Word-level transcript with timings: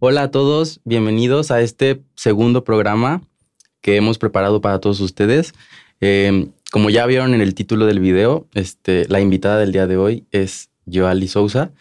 Hola 0.00 0.22
a 0.22 0.30
todos, 0.30 0.80
bienvenidos 0.84 1.50
a 1.50 1.60
este 1.60 2.00
segundo 2.14 2.62
programa 2.62 3.20
que 3.80 3.96
hemos 3.96 4.16
preparado 4.16 4.60
para 4.60 4.78
todos 4.78 5.00
ustedes. 5.00 5.54
Em, 6.00 6.52
como 6.70 6.88
ya 6.88 7.04
vieron 7.04 7.34
en 7.34 7.40
el 7.40 7.52
título 7.52 7.84
del 7.84 7.98
video, 7.98 8.46
este, 8.54 9.08
la 9.08 9.18
invitada 9.18 9.58
del 9.58 9.72
día 9.72 9.88
de 9.88 9.96
hoy 9.96 10.24
es 10.30 10.70
Joali 10.86 11.26
Sousa, 11.26 11.72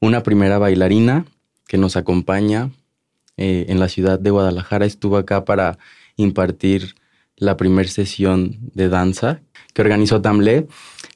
una 0.00 0.22
primera 0.22 0.58
bailarina 0.58 1.24
que 1.66 1.78
nos 1.78 1.96
acompaña 1.96 2.68
eh, 3.38 3.64
en 3.70 3.80
la 3.80 3.88
ciudad 3.88 4.18
de 4.18 4.28
Guadalajara. 4.28 4.84
Estuvo 4.84 5.16
acá 5.16 5.46
para 5.46 5.78
impartir 6.16 6.94
la 7.36 7.56
primera 7.56 7.88
sesión 7.88 8.58
de 8.74 8.90
danza 8.90 9.40
que 9.72 9.80
organizó 9.80 10.20
Tamle. 10.20 10.66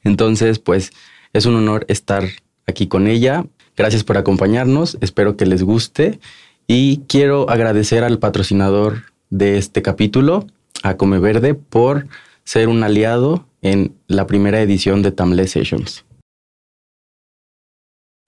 Entonces, 0.04 0.58
pues 0.58 0.90
es 1.34 1.44
un 1.44 1.56
honor 1.56 1.84
estar 1.88 2.26
aquí 2.66 2.86
con 2.86 3.08
ella. 3.08 3.44
Gracias 3.76 4.04
por 4.04 4.16
acompañarnos, 4.16 4.96
espero 5.02 5.36
que 5.36 5.44
les 5.44 5.62
guste 5.62 6.18
y 6.66 6.98
quiero 7.08 7.48
agradecer 7.50 8.04
al 8.04 8.18
patrocinador 8.18 9.04
de 9.30 9.58
este 9.58 9.82
capítulo, 9.82 10.46
a 10.82 10.96
Come 10.96 11.18
Verde, 11.18 11.54
por 11.54 12.06
ser 12.44 12.68
un 12.68 12.82
aliado 12.82 13.46
en 13.62 13.94
la 14.06 14.26
primera 14.26 14.60
edición 14.60 15.02
de 15.02 15.12
Tamle 15.12 15.48
Sessions. 15.48 16.04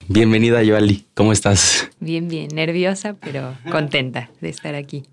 Bienvenida, 0.07 0.63
Yoali. 0.63 1.05
¿Cómo 1.13 1.31
estás? 1.31 1.89
Bien, 1.99 2.27
bien. 2.27 2.49
Nerviosa, 2.53 3.15
pero 3.19 3.55
contenta 3.71 4.31
de 4.41 4.49
estar 4.49 4.73
aquí. 4.73 5.03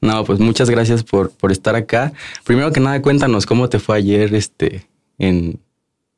No, 0.00 0.24
pues 0.24 0.40
muchas 0.40 0.68
gracias 0.68 1.04
por, 1.04 1.30
por 1.30 1.52
estar 1.52 1.76
acá. 1.76 2.12
Primero 2.42 2.72
que 2.72 2.80
nada, 2.80 3.00
cuéntanos 3.00 3.46
cómo 3.46 3.68
te 3.68 3.78
fue 3.78 3.98
ayer 3.98 4.34
este, 4.34 4.88
en, 5.18 5.60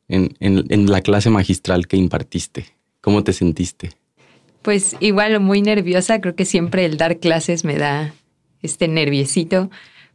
en, 0.09 0.91
la 0.91 1.03
clase 1.03 1.29
magistral 1.29 1.87
que 1.87 1.99
impartiste. 1.99 2.67
¿Cómo 3.03 3.23
te 3.25 3.35
sentiste? 3.35 3.91
Pues 4.65 4.97
igual 5.01 5.39
muy 5.41 5.61
nerviosa. 5.61 6.23
Creo 6.23 6.35
que 6.35 6.47
siempre 6.47 6.87
el 6.87 6.97
dar 6.97 7.19
clases 7.19 7.67
me 7.67 7.77
da 7.77 8.15
este 8.63 8.89
nerviosito, 8.89 9.71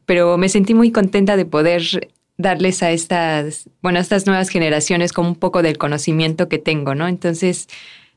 pero 0.08 0.39
me 0.39 0.50
sentí 0.50 0.73
muy 0.73 0.91
contenta 0.91 1.38
de 1.38 1.45
poder 1.45 1.83
darles 2.36 2.81
a 2.81 2.89
estas, 2.89 3.69
bueno, 3.83 4.00
a 4.00 4.02
estas 4.02 4.25
nuevas 4.25 4.50
generaciones 4.50 5.14
como 5.14 5.30
un 5.30 5.36
poco 5.36 5.61
del 5.61 5.78
conocimiento 5.78 6.50
que 6.50 6.58
tengo, 6.58 6.95
¿no? 6.95 7.08
Entonces, 7.08 7.67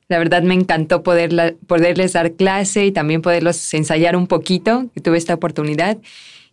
la 0.09 0.19
verdad 0.19 0.43
me 0.43 0.55
encantó 0.55 1.03
poder 1.03 1.59
poderles 1.67 2.15
dar 2.15 2.33
clase 2.33 2.87
y 2.87 2.93
también 2.93 3.21
poderlos 3.21 3.75
ensayar 3.75 4.17
un 4.17 4.27
poquito, 4.27 4.87
que 4.95 5.03
tuve 5.03 5.19
esta 5.19 5.35
oportunidad, 5.35 5.99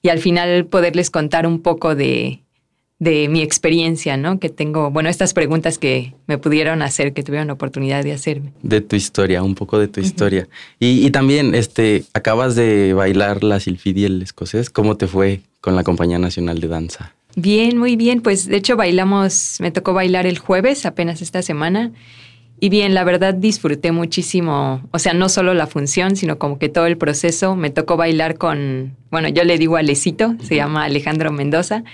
y 0.01 0.09
al 0.09 0.19
final 0.19 0.65
poderles 0.65 1.09
contar 1.09 1.47
un 1.47 1.61
poco 1.61 1.95
de, 1.95 2.41
de 2.99 3.29
mi 3.29 3.41
experiencia, 3.41 4.17
¿no? 4.17 4.39
Que 4.39 4.49
tengo, 4.49 4.91
bueno, 4.91 5.09
estas 5.09 5.33
preguntas 5.33 5.77
que 5.77 6.13
me 6.27 6.37
pudieron 6.37 6.81
hacer, 6.81 7.13
que 7.13 7.23
tuvieron 7.23 7.47
la 7.47 7.53
oportunidad 7.53 8.03
de 8.03 8.11
hacerme. 8.11 8.51
De 8.61 8.81
tu 8.81 8.97
historia, 8.97 9.41
un 9.41 9.55
poco 9.55 9.79
de 9.79 9.87
tu 9.87 10.01
historia. 10.01 10.47
Y, 10.79 11.05
y, 11.05 11.09
también, 11.09 11.55
este, 11.55 12.03
acabas 12.13 12.55
de 12.55 12.93
bailar 12.93 13.43
la 13.43 13.61
Silfidi 13.61 14.03
el 14.03 14.21
escocés. 14.21 14.69
¿Cómo 14.69 14.97
te 14.97 15.07
fue 15.07 15.39
con 15.61 15.77
la 15.77 15.83
Compañía 15.83 16.19
Nacional 16.19 16.59
de 16.59 16.67
Danza? 16.67 17.15
Bien, 17.37 17.77
muy 17.77 17.95
bien. 17.95 18.21
Pues 18.21 18.47
de 18.47 18.57
hecho 18.57 18.75
bailamos, 18.75 19.57
me 19.59 19.71
tocó 19.71 19.93
bailar 19.93 20.25
el 20.25 20.37
jueves, 20.37 20.85
apenas 20.85 21.21
esta 21.21 21.41
semana. 21.41 21.91
Y 22.59 22.67
bien, 22.67 22.93
la 22.93 23.05
verdad 23.05 23.33
disfruté 23.33 23.93
muchísimo, 23.93 24.81
o 24.91 24.99
sea, 24.99 25.13
no 25.13 25.29
solo 25.29 25.53
la 25.53 25.65
función, 25.65 26.17
sino 26.17 26.37
como 26.37 26.59
que 26.59 26.67
todo 26.67 26.87
el 26.87 26.97
proceso. 26.97 27.55
Me 27.55 27.69
tocó 27.69 27.95
bailar 27.95 28.37
con, 28.37 28.97
bueno, 29.11 29.29
yo 29.29 29.45
le 29.45 29.57
digo 29.57 29.77
Alecito, 29.77 30.35
se 30.43 30.57
llama 30.57 30.83
Alejandro 30.83 31.31
Mendoza. 31.31 31.85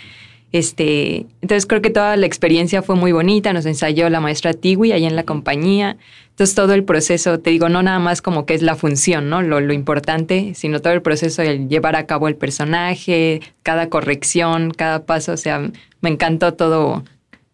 Este, 0.56 1.25
entonces 1.42 1.66
creo 1.66 1.81
que 1.81 1.89
toda 1.89 2.16
la 2.16 2.25
experiencia 2.25 2.81
fue 2.81 2.95
muy 2.95 3.11
bonita, 3.11 3.52
nos 3.52 3.66
ensayó 3.66 4.09
la 4.09 4.22
maestra 4.22 4.53
Tiwi 4.53 4.94
ahí 4.94 5.03
en 5.03 5.17
la 5.17 5.23
compañía. 5.23 5.98
Entonces 6.30 6.56
todo 6.56 6.73
el 6.73 6.86
proceso, 6.86 7.42
te 7.42 7.50
digo, 7.50 7.67
no 7.67 7.84
nada 7.84 8.00
más 8.00 8.22
como 8.22 8.45
que 8.45 8.53
es 8.53 8.61
la 8.61 8.76
función, 8.78 9.30
¿no? 9.30 9.42
Lo, 9.42 9.59
lo 9.59 9.73
importante, 9.73 10.53
sino 10.56 10.80
todo 10.80 10.94
el 10.94 11.02
proceso 11.02 11.42
de 11.42 11.67
llevar 11.67 11.98
a 11.98 12.06
cabo 12.06 12.30
el 12.30 12.38
personaje, 12.38 13.42
cada 13.64 13.89
corrección, 13.89 14.71
cada 14.71 15.05
paso, 15.05 15.33
o 15.33 15.38
sea, 15.38 15.60
me 15.99 16.10
encantó 16.10 16.54
todo, 16.54 17.04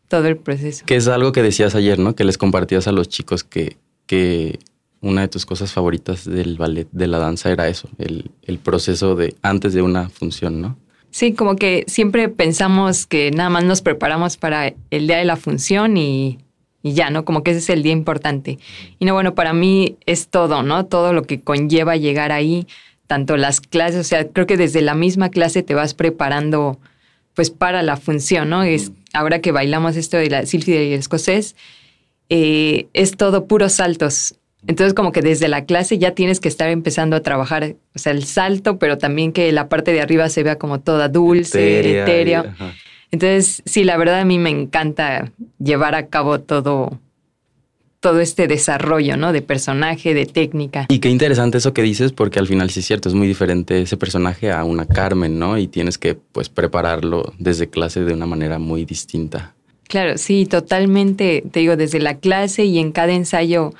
todo 0.07 0.27
el 0.27 0.37
proceso. 0.37 0.85
Que 0.85 0.95
es 0.95 1.07
algo 1.07 1.31
que 1.31 1.41
decías 1.41 1.73
ayer, 1.73 1.97
¿no? 1.97 2.13
Que 2.13 2.23
les 2.23 2.37
compartías 2.37 2.87
a 2.87 2.91
los 2.91 3.09
chicos 3.09 3.43
que, 3.43 3.77
que 4.05 4.59
una 4.99 5.21
de 5.21 5.27
tus 5.27 5.47
cosas 5.47 5.73
favoritas 5.73 6.29
del 6.29 6.55
ballet, 6.59 6.87
de 6.91 7.07
la 7.07 7.17
danza, 7.17 7.49
era 7.49 7.67
eso, 7.67 7.89
el, 7.97 8.29
el 8.43 8.59
proceso 8.59 9.15
de 9.15 9.33
antes 9.41 9.73
de 9.73 9.81
una 9.81 10.09
función, 10.09 10.61
¿no? 10.61 10.77
Sí, 11.11 11.33
como 11.33 11.57
que 11.57 11.83
siempre 11.87 12.29
pensamos 12.29 13.05
que 13.05 13.31
nada 13.31 13.49
más 13.49 13.65
nos 13.65 13.81
preparamos 13.81 14.37
para 14.37 14.73
el 14.89 15.07
día 15.07 15.17
de 15.17 15.25
la 15.25 15.35
función 15.35 15.97
y, 15.97 16.39
y, 16.81 16.93
ya, 16.93 17.09
¿no? 17.09 17.25
Como 17.25 17.43
que 17.43 17.51
ese 17.51 17.59
es 17.59 17.69
el 17.69 17.83
día 17.83 17.91
importante. 17.91 18.59
Y 18.97 19.05
no, 19.05 19.13
bueno, 19.13 19.35
para 19.35 19.51
mí 19.51 19.97
es 20.05 20.29
todo, 20.29 20.63
¿no? 20.63 20.85
Todo 20.85 21.11
lo 21.11 21.23
que 21.23 21.41
conlleva 21.41 21.97
llegar 21.97 22.31
ahí, 22.31 22.65
tanto 23.07 23.35
las 23.35 23.59
clases, 23.59 23.99
o 23.99 24.03
sea, 24.05 24.29
creo 24.29 24.47
que 24.47 24.55
desde 24.55 24.81
la 24.81 24.95
misma 24.95 25.29
clase 25.29 25.63
te 25.63 25.75
vas 25.75 25.93
preparando 25.93 26.79
pues 27.33 27.49
para 27.49 27.81
la 27.81 27.97
función, 27.97 28.49
¿no? 28.49 28.63
Es 28.63 28.91
ahora 29.13 29.41
que 29.41 29.51
bailamos 29.51 29.97
esto 29.97 30.17
de 30.17 30.29
la 30.29 30.45
sílfide 30.45 30.85
y 30.85 30.93
el 30.93 30.99
escocés, 30.99 31.55
eh, 32.29 32.87
es 32.93 33.17
todo 33.17 33.47
puros 33.47 33.73
saltos. 33.73 34.35
Entonces, 34.67 34.93
como 34.93 35.11
que 35.11 35.21
desde 35.21 35.47
la 35.47 35.65
clase 35.65 35.97
ya 35.97 36.11
tienes 36.11 36.39
que 36.39 36.47
estar 36.47 36.69
empezando 36.69 37.15
a 37.15 37.21
trabajar, 37.21 37.75
o 37.95 37.99
sea, 37.99 38.11
el 38.11 38.25
salto, 38.25 38.77
pero 38.77 38.97
también 38.97 39.33
que 39.33 39.51
la 39.51 39.69
parte 39.69 39.91
de 39.91 40.01
arriba 40.01 40.29
se 40.29 40.43
vea 40.43 40.57
como 40.57 40.79
toda 40.79 41.09
dulce, 41.09 42.01
etérea. 42.01 42.55
Entonces, 43.09 43.63
sí, 43.65 43.83
la 43.83 43.97
verdad 43.97 44.19
a 44.19 44.25
mí 44.25 44.37
me 44.37 44.51
encanta 44.51 45.31
llevar 45.57 45.95
a 45.95 46.07
cabo 46.07 46.39
todo, 46.39 46.99
todo 47.99 48.19
este 48.19 48.47
desarrollo, 48.47 49.17
¿no? 49.17 49.33
De 49.33 49.41
personaje, 49.41 50.13
de 50.13 50.27
técnica. 50.27 50.85
Y 50.89 50.99
qué 50.99 51.09
interesante 51.09 51.57
eso 51.57 51.73
que 51.73 51.81
dices, 51.81 52.13
porque 52.13 52.39
al 52.39 52.47
final 52.47 52.69
sí 52.69 52.81
es 52.81 52.85
cierto, 52.85 53.09
es 53.09 53.15
muy 53.15 53.27
diferente 53.27 53.81
ese 53.81 53.97
personaje 53.97 54.51
a 54.51 54.63
una 54.63 54.85
Carmen, 54.85 55.39
¿no? 55.39 55.57
Y 55.57 55.67
tienes 55.67 55.97
que, 55.97 56.13
pues, 56.15 56.49
prepararlo 56.49 57.33
desde 57.39 57.67
clase 57.67 58.01
de 58.01 58.13
una 58.13 58.27
manera 58.27 58.59
muy 58.59 58.85
distinta. 58.85 59.55
Claro, 59.87 60.17
sí, 60.17 60.45
totalmente, 60.45 61.43
te 61.51 61.61
digo, 61.61 61.75
desde 61.75 61.99
la 61.99 62.17
clase 62.19 62.63
y 62.63 62.77
en 62.77 62.91
cada 62.91 63.11
ensayo. 63.11 63.73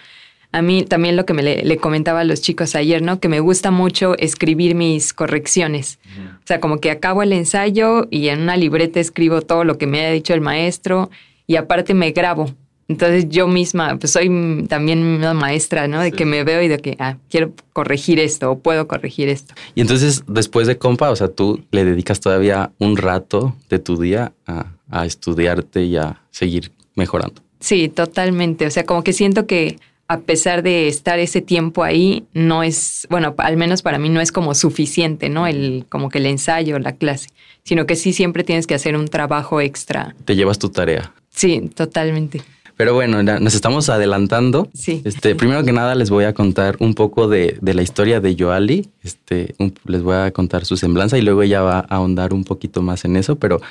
A 0.54 0.62
mí 0.62 0.84
también 0.84 1.16
lo 1.16 1.26
que 1.26 1.34
me 1.34 1.44
le, 1.44 1.78
comentaba 1.78 2.22
a 2.22 2.24
los 2.24 2.42
chicos 2.42 2.76
ayer, 2.76 3.02
¿no? 3.02 3.20
Que 3.20 3.30
me 3.30 3.40
gusta 3.40 3.72
mucho 3.72 4.18
escribir 4.18 4.76
mis 4.76 5.14
correcciones. 5.14 6.00
O 6.44 6.48
sea, 6.48 6.60
como 6.60 6.80
que 6.80 6.92
acabo 6.92 7.24
el 7.24 7.32
ensayo 7.32 8.08
y 8.10 8.28
en 8.28 8.42
una 8.42 8.58
libreta 8.58 9.00
escribo 9.00 9.42
todo 9.42 9.64
lo 9.64 9.78
que 9.78 9.88
me 9.88 10.06
ha 10.06 10.12
dicho 10.12 10.34
el 10.34 10.42
maestro 10.42 11.10
y 11.48 11.56
aparte 11.56 11.94
me 11.94 12.12
grabo. 12.12 12.54
Entonces 12.90 13.30
yo 13.30 13.48
misma, 13.48 13.98
pues 13.98 14.12
soy 14.12 14.66
también 14.68 15.02
una 15.02 15.34
maestra, 15.34 15.88
¿no? 15.88 16.02
De 16.02 16.12
que 16.12 16.26
me 16.26 16.44
veo 16.44 16.62
y 16.62 16.68
de 16.68 16.80
que, 16.80 16.98
ah, 17.00 17.16
quiero 17.30 17.54
corregir 17.72 18.20
esto 18.20 18.52
o 18.52 18.60
puedo 18.60 18.86
corregir 18.90 19.30
esto. 19.30 19.54
Y 19.76 19.82
entonces 19.82 20.26
después 20.28 20.68
de 20.68 20.78
compa, 20.78 21.10
o 21.10 21.16
sea, 21.16 21.30
tú 21.30 21.64
le 21.72 21.86
dedicas 21.86 22.20
todavía 22.20 22.74
un 22.80 22.98
rato 22.98 23.56
de 23.70 23.80
tu 23.80 23.96
día 23.96 24.34
a, 24.46 24.66
a 24.90 25.06
estudiarte 25.06 25.84
y 25.84 25.96
a 25.96 26.22
seguir 26.32 26.74
mejorando. 26.96 27.42
Sí, 27.62 27.88
totalmente. 27.88 28.66
O 28.66 28.72
sea, 28.72 28.86
como 28.86 29.04
que 29.04 29.14
siento 29.14 29.48
que 29.48 29.78
a 30.12 30.20
pesar 30.20 30.62
de 30.62 30.90
estar 30.90 31.20
ese 31.20 31.40
tiempo 31.40 31.86
ahí, 31.86 32.26
no 32.34 32.64
es, 32.64 33.08
bueno, 33.10 33.34
al 33.38 33.56
menos 33.56 33.82
para 33.82 33.98
mí 33.98 34.10
no 34.10 34.20
es 34.20 34.34
como 34.34 34.54
suficiente, 34.54 35.30
¿no? 35.30 35.48
El, 35.48 35.86
como 35.88 36.10
que 36.10 36.18
el 36.18 36.26
ensayo, 36.26 36.78
la 36.80 36.92
clase, 36.92 37.30
sino 37.64 37.86
que 37.86 37.96
sí 37.96 38.12
siempre 38.12 38.44
tienes 38.44 38.68
que 38.68 38.76
hacer 38.76 38.98
un 38.98 39.08
trabajo 39.08 39.62
extra. 39.62 40.14
Te 40.26 40.36
llevas 40.36 40.60
tu 40.60 40.68
tarea. 40.68 41.14
Sí, 41.30 41.62
totalmente. 41.74 42.42
Pero 42.76 42.94
bueno, 42.94 43.24
nos 43.24 43.56
estamos 43.56 43.88
adelantando. 43.88 44.68
Sí. 44.74 45.02
Este, 45.06 45.34
primero 45.34 45.64
que 45.64 45.72
nada 45.72 45.96
les 45.96 46.10
voy 46.10 46.26
a 46.26 46.34
contar 46.34 46.76
un 46.80 46.94
poco 46.94 47.30
de, 47.30 47.58
la 47.62 47.82
historia 47.82 48.20
de 48.20 48.36
Joali. 48.38 48.90
Este, 49.04 49.56
les 49.86 50.02
voy 50.04 50.18
a 50.18 50.32
contar 50.32 50.66
su 50.66 50.76
semblanza 50.76 51.18
y 51.18 51.22
luego 51.22 51.42
ella 51.42 51.62
va 51.62 51.80
a 51.80 51.96
ahondar 51.96 52.34
un 52.34 52.44
poquito 52.44 52.82
más 52.82 53.06
en 53.06 53.16
eso. 53.16 53.38
Pero 53.38 53.62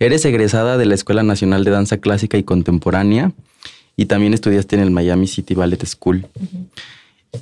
eres 0.00 0.22
egresada 0.26 0.76
de 0.76 0.84
la 0.84 0.94
Escuela 0.94 1.22
Nacional 1.22 1.64
de 1.64 1.70
Danza 1.70 1.96
Clásica 1.96 2.36
y 2.36 2.42
Contemporánea 2.42 3.32
y 3.98 4.06
también 4.06 4.32
estudiaste 4.32 4.76
en 4.76 4.82
el 4.82 4.92
Miami 4.92 5.26
City 5.26 5.54
Ballet 5.54 5.84
School. 5.84 6.24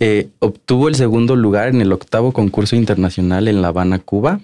Eh, 0.01 0.31
obtuvo 0.39 0.89
el 0.89 0.95
segundo 0.95 1.37
lugar 1.37 1.69
en 1.69 1.83
el 1.83 1.93
octavo 1.93 2.33
concurso 2.33 2.77
internacional 2.77 3.47
en 3.47 3.61
La 3.61 3.69
Habana, 3.69 3.99
Cuba, 3.99 4.41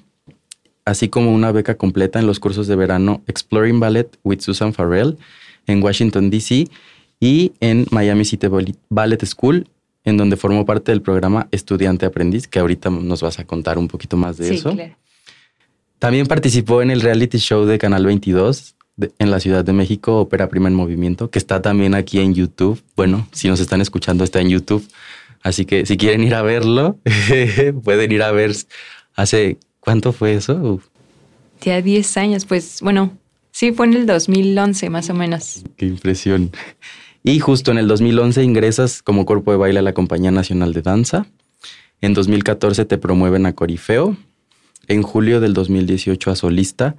así 0.84 1.08
como 1.08 1.32
una 1.32 1.52
beca 1.52 1.76
completa 1.76 2.20
en 2.20 2.26
los 2.26 2.38
cursos 2.38 2.66
de 2.66 2.76
verano 2.76 3.22
Exploring 3.28 3.80
Ballet 3.80 4.18
with 4.24 4.40
Susan 4.40 4.74
Farrell 4.74 5.16
en 5.66 5.82
Washington, 5.82 6.28
D.C. 6.28 6.68
y 7.18 7.52
en 7.60 7.86
Miami 7.90 8.26
City 8.26 8.46
Ballet 8.90 9.24
School, 9.24 9.66
en 10.04 10.18
donde 10.18 10.36
formó 10.36 10.66
parte 10.66 10.92
del 10.92 11.00
programa 11.00 11.48
Estudiante 11.50 12.04
Aprendiz, 12.04 12.46
que 12.46 12.58
ahorita 12.58 12.90
nos 12.90 13.22
vas 13.22 13.38
a 13.38 13.46
contar 13.46 13.78
un 13.78 13.88
poquito 13.88 14.18
más 14.18 14.36
de 14.36 14.54
eso. 14.54 14.76
También 15.98 16.26
participó 16.26 16.82
en 16.82 16.90
el 16.90 17.00
reality 17.00 17.38
show 17.38 17.64
de 17.64 17.78
Canal 17.78 18.04
22 18.04 18.74
en 19.18 19.30
la 19.30 19.40
Ciudad 19.40 19.64
de 19.64 19.72
México, 19.72 20.20
Ópera 20.20 20.48
Prima 20.48 20.68
en 20.68 20.74
Movimiento, 20.74 21.30
que 21.30 21.38
está 21.38 21.62
también 21.62 21.94
aquí 21.94 22.20
en 22.20 22.34
YouTube. 22.34 22.82
Bueno, 22.96 23.26
si 23.32 23.48
nos 23.48 23.60
están 23.60 23.80
escuchando, 23.80 24.24
está 24.24 24.40
en 24.40 24.50
YouTube. 24.50 24.86
Así 25.42 25.64
que 25.64 25.86
si 25.86 25.96
quieren 25.96 26.22
ir 26.22 26.34
a 26.34 26.42
verlo, 26.42 26.98
pueden 27.84 28.12
ir 28.12 28.22
a 28.22 28.32
ver. 28.32 28.52
¿Hace 29.14 29.58
cuánto 29.80 30.12
fue 30.12 30.34
eso? 30.34 30.80
Ya 31.60 31.82
10 31.82 32.16
años, 32.16 32.44
pues 32.44 32.80
bueno, 32.80 33.12
Sí, 33.52 33.72
fue 33.72 33.86
en 33.86 33.94
el 33.94 34.06
2011 34.06 34.88
más 34.90 35.10
o 35.10 35.14
menos. 35.14 35.62
Qué 35.76 35.86
impresión. 35.86 36.50
Y 37.22 37.38
justo 37.38 37.70
en 37.70 37.78
el 37.78 37.86
2011 37.86 38.42
ingresas 38.42 39.02
como 39.02 39.26
cuerpo 39.26 39.52
de 39.52 39.58
baile 39.58 39.78
a 39.78 39.82
la 39.82 39.92
Compañía 39.92 40.30
Nacional 40.30 40.72
de 40.72 40.82
Danza. 40.82 41.26
En 42.00 42.14
2014 42.14 42.86
te 42.86 42.98
promueven 42.98 43.46
a 43.46 43.52
Corifeo. 43.52 44.16
En 44.88 45.02
julio 45.02 45.38
del 45.40 45.52
2018 45.52 46.30
a 46.30 46.36
solista. 46.36 46.96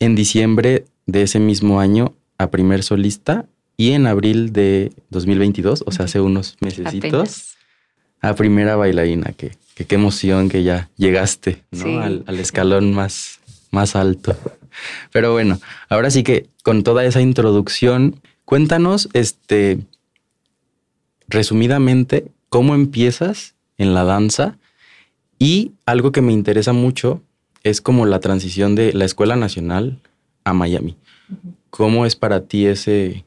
En 0.00 0.14
diciembre 0.14 0.84
de 1.06 1.22
ese 1.22 1.40
mismo 1.40 1.80
año 1.80 2.14
a 2.38 2.50
primer 2.50 2.82
solista. 2.82 3.46
Y 3.76 3.92
en 3.92 4.06
abril 4.06 4.52
de 4.52 4.92
2022, 5.10 5.84
o 5.86 5.92
sea, 5.92 6.06
hace 6.06 6.20
unos 6.20 6.56
mesecitos, 6.60 7.56
a 8.20 8.34
primera 8.34 8.74
bailarina. 8.74 9.32
Que, 9.36 9.52
qué 9.74 9.94
emoción 9.94 10.48
que 10.48 10.64
ya 10.64 10.88
llegaste 10.96 11.62
al, 11.72 12.24
al, 12.26 12.40
escalón 12.40 12.92
más, 12.92 13.38
más 13.70 13.94
alto. 13.94 14.36
Pero 15.12 15.32
bueno, 15.32 15.60
ahora 15.88 16.10
sí 16.10 16.24
que 16.24 16.48
con 16.64 16.82
toda 16.82 17.04
esa 17.04 17.20
introducción, 17.20 18.20
cuéntanos, 18.44 19.08
este, 19.12 19.78
resumidamente, 21.28 22.32
cómo 22.48 22.74
empiezas 22.74 23.54
en 23.76 23.94
la 23.94 24.02
danza 24.02 24.58
y 25.38 25.72
algo 25.86 26.10
que 26.10 26.20
me 26.20 26.32
interesa 26.32 26.72
mucho 26.72 27.22
es 27.62 27.80
como 27.80 28.06
la 28.06 28.20
transición 28.20 28.74
de 28.74 28.92
la 28.92 29.04
Escuela 29.04 29.36
Nacional 29.36 30.00
a 30.44 30.52
Miami. 30.52 30.96
¿Cómo 31.70 32.06
es 32.06 32.16
para 32.16 32.44
ti 32.44 32.66
ese 32.66 33.24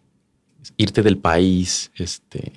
irte 0.78 1.04
del 1.04 1.18
país? 1.18 1.92
Este, 1.96 2.54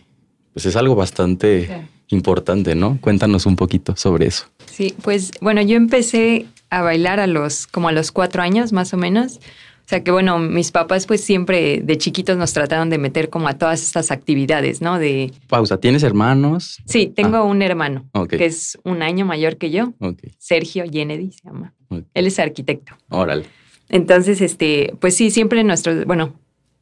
pues 0.52 0.66
es 0.66 0.76
algo 0.76 0.94
bastante 0.94 1.86
importante, 2.08 2.74
¿no? 2.74 2.98
Cuéntanos 3.00 3.46
un 3.46 3.56
poquito 3.56 3.96
sobre 3.96 4.26
eso. 4.26 4.46
Sí, 4.66 4.94
pues 5.02 5.30
bueno, 5.40 5.60
yo 5.62 5.76
empecé 5.76 6.46
a 6.70 6.82
bailar 6.82 7.20
a 7.20 7.26
los, 7.26 7.66
como 7.66 7.88
a 7.88 7.92
los 7.92 8.12
cuatro 8.12 8.42
años 8.42 8.72
más 8.72 8.94
o 8.94 8.96
menos. 8.96 9.40
O 9.84 9.88
sea 9.88 10.02
que 10.02 10.10
bueno, 10.10 10.38
mis 10.38 10.70
papás 10.70 11.06
pues 11.06 11.22
siempre 11.22 11.82
de 11.82 11.98
chiquitos 11.98 12.38
nos 12.38 12.54
trataron 12.54 12.88
de 12.88 12.96
meter 12.96 13.28
como 13.28 13.48
a 13.48 13.58
todas 13.58 13.82
estas 13.82 14.10
actividades, 14.10 14.80
¿no? 14.80 14.98
De... 14.98 15.30
Pausa, 15.48 15.78
¿tienes 15.78 16.02
hermanos? 16.02 16.82
Sí, 16.86 17.06
tengo 17.06 17.36
ah. 17.36 17.42
un 17.42 17.60
hermano 17.60 18.08
que 18.28 18.46
es 18.46 18.78
un 18.82 19.02
año 19.02 19.26
mayor 19.26 19.58
que 19.58 19.70
yo. 19.70 19.92
Sergio 20.38 20.84
Kennedy 20.90 21.32
se 21.32 21.42
llama. 21.44 21.74
Él 22.14 22.26
es 22.26 22.38
arquitecto. 22.38 22.94
Órale. 23.10 23.44
Entonces, 23.90 24.40
este, 24.40 24.94
pues 25.00 25.14
sí, 25.16 25.30
siempre 25.30 25.62
nuestros, 25.64 26.06
bueno, 26.06 26.32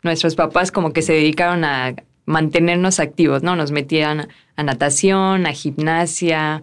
nuestros 0.03 0.35
papás 0.35 0.71
como 0.71 0.93
que 0.93 1.03
se 1.03 1.13
dedicaron 1.13 1.65
a 1.65 1.95
mantenernos 2.25 3.01
activos, 3.01 3.43
¿no? 3.43 3.57
Nos 3.57 3.73
metían 3.73 4.29
a 4.57 4.63
natación, 4.63 5.47
a 5.47 5.53
gimnasia, 5.53 6.63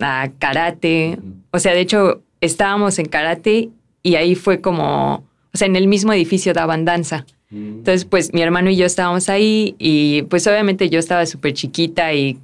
a 0.00 0.28
karate. 0.38 1.18
O 1.52 1.58
sea, 1.58 1.72
de 1.72 1.80
hecho, 1.80 2.22
estábamos 2.40 2.98
en 2.98 3.06
karate 3.06 3.70
y 4.02 4.16
ahí 4.16 4.34
fue 4.34 4.60
como, 4.60 5.24
o 5.54 5.58
sea, 5.58 5.66
en 5.66 5.76
el 5.76 5.86
mismo 5.86 6.12
edificio 6.12 6.52
daban 6.52 6.84
danza. 6.84 7.26
Mm. 7.50 7.78
Entonces, 7.78 8.04
pues 8.04 8.32
mi 8.32 8.42
hermano 8.42 8.70
y 8.70 8.76
yo 8.76 8.86
estábamos 8.86 9.28
ahí 9.28 9.74
y 9.78 10.22
pues 10.22 10.46
obviamente 10.46 10.88
yo 10.88 10.98
estaba 10.98 11.26
súper 11.26 11.52
chiquita 11.52 12.12
y, 12.14 12.38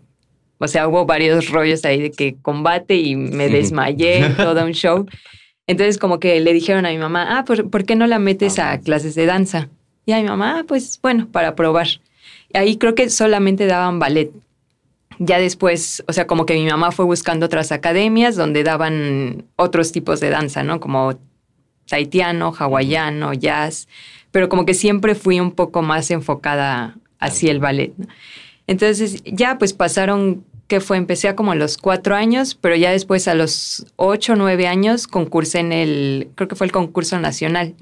o 0.58 0.68
sea, 0.68 0.88
hubo 0.88 1.06
varios 1.06 1.48
rollos 1.48 1.84
ahí 1.84 2.00
de 2.00 2.10
que 2.10 2.36
combate 2.42 2.96
y 2.96 3.16
me 3.16 3.48
desmayé, 3.48 4.28
todo 4.36 4.64
un 4.64 4.72
show. 4.72 5.06
Entonces 5.66 5.98
como 5.98 6.20
que 6.20 6.40
le 6.40 6.52
dijeron 6.52 6.86
a 6.86 6.90
mi 6.90 6.98
mamá, 6.98 7.38
ah, 7.38 7.44
¿por, 7.44 7.70
¿por 7.70 7.84
qué 7.84 7.96
no 7.96 8.06
la 8.06 8.18
metes 8.18 8.58
a 8.58 8.78
clases 8.80 9.14
de 9.14 9.26
danza? 9.26 9.68
Y 10.04 10.12
a 10.12 10.22
mi 10.22 10.24
mamá, 10.24 10.60
ah, 10.60 10.64
pues 10.66 10.98
bueno, 11.02 11.28
para 11.30 11.54
probar. 11.54 11.88
Ahí 12.54 12.76
creo 12.76 12.94
que 12.94 13.10
solamente 13.10 13.66
daban 13.66 13.98
ballet. 13.98 14.30
Ya 15.18 15.38
después, 15.38 16.02
o 16.06 16.12
sea, 16.12 16.26
como 16.26 16.46
que 16.46 16.54
mi 16.54 16.64
mamá 16.64 16.92
fue 16.92 17.04
buscando 17.04 17.46
otras 17.46 17.72
academias 17.72 18.36
donde 18.36 18.62
daban 18.62 19.44
otros 19.56 19.92
tipos 19.92 20.20
de 20.20 20.30
danza, 20.30 20.62
¿no? 20.62 20.80
Como 20.80 21.18
taitiano, 21.88 22.52
hawaiano, 22.56 23.32
jazz, 23.32 23.88
pero 24.30 24.48
como 24.48 24.64
que 24.66 24.74
siempre 24.74 25.14
fui 25.14 25.40
un 25.40 25.52
poco 25.52 25.82
más 25.82 26.10
enfocada 26.10 26.96
hacia 27.18 27.50
el 27.50 27.58
ballet. 27.58 27.92
Entonces 28.66 29.22
ya 29.24 29.58
pues 29.58 29.72
pasaron, 29.72 30.44
que 30.68 30.80
fue? 30.80 30.98
Empecé 30.98 31.28
a 31.28 31.36
como 31.36 31.52
a 31.52 31.54
los 31.54 31.78
cuatro 31.78 32.14
años, 32.14 32.54
pero 32.54 32.76
ya 32.76 32.90
después 32.90 33.26
a 33.26 33.34
los 33.34 33.86
ocho, 33.96 34.36
nueve 34.36 34.66
años 34.66 35.06
concursé 35.06 35.60
en 35.60 35.72
el, 35.72 36.28
creo 36.34 36.48
que 36.48 36.56
fue 36.56 36.66
el 36.66 36.72
concurso 36.72 37.18
nacional. 37.18 37.74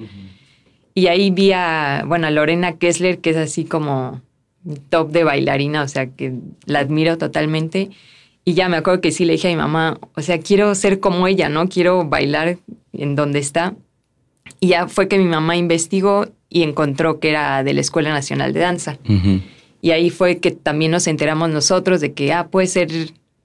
Y 0.95 1.09
ahí 1.09 1.31
vi 1.31 1.53
a, 1.53 2.05
bueno, 2.07 2.29
a 2.29 2.31
Lorena 2.31 2.79
Kessler, 2.79 3.19
que 3.19 3.31
es 3.31 3.37
así 3.37 3.65
como 3.65 4.23
top 4.89 5.11
de 5.11 5.25
bailarina, 5.25 5.83
o 5.83 5.89
sea, 5.89 6.07
que 6.07 6.33
la 6.65 6.79
admiro 6.79 7.19
totalmente. 7.19 7.91
Y 8.45 8.55
ya 8.55 8.69
me 8.69 8.77
acuerdo 8.77 9.01
que 9.01 9.11
sí 9.11 9.25
le 9.25 9.33
dije 9.33 9.49
a 9.49 9.51
mi 9.51 9.57
mamá, 9.57 9.99
o 10.15 10.23
sea, 10.23 10.39
quiero 10.39 10.75
ser 10.77 11.01
como 11.01 11.27
ella, 11.27 11.49
¿no? 11.49 11.69
Quiero 11.69 12.05
bailar 12.05 12.59
en 12.93 13.17
donde 13.17 13.41
está. 13.41 13.75
Y 14.61 14.69
ya 14.69 14.89
fue 14.89 15.09
que 15.09 15.19
mi 15.19 15.25
mamá 15.25 15.57
investigó 15.57 16.27
y 16.49 16.63
encontró 16.63 17.21
que 17.21 17.31
era 17.31 17.63
de 17.65 17.75
la 17.75 17.81
Escuela 17.81 18.11
Nacional 18.11 18.53
de 18.53 18.61
Danza. 18.61 18.99
Y 19.81 19.91
ahí 19.91 20.11
fue 20.11 20.39
que 20.39 20.51
también 20.51 20.91
nos 20.91 21.07
enteramos 21.07 21.51
nosotros 21.51 22.01
de 22.01 22.13
que, 22.13 22.33
ah, 22.33 22.49
puede 22.49 22.67
ser, 22.67 22.89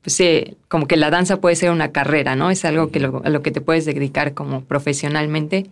pues, 0.01 0.19
eh, 0.21 0.55
como 0.67 0.87
que 0.87 0.97
la 0.97 1.09
danza 1.09 1.41
puede 1.41 1.55
ser 1.55 1.71
una 1.71 1.91
carrera, 1.91 2.35
¿no? 2.35 2.49
Es 2.49 2.65
algo 2.65 2.89
que 2.89 2.99
a 2.99 3.29
lo 3.29 3.41
que 3.41 3.51
te 3.51 3.61
puedes 3.61 3.85
dedicar 3.85 4.33
como 4.33 4.63
profesionalmente. 4.63 5.69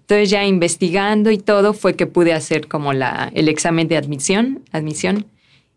Entonces 0.00 0.30
ya 0.30 0.46
investigando 0.46 1.30
y 1.30 1.36
todo 1.36 1.74
fue 1.74 1.94
que 1.94 2.06
pude 2.06 2.32
hacer 2.32 2.66
como 2.66 2.94
la, 2.94 3.30
el 3.34 3.48
examen 3.48 3.88
de 3.88 3.98
admisión, 3.98 4.62
admisión 4.72 5.26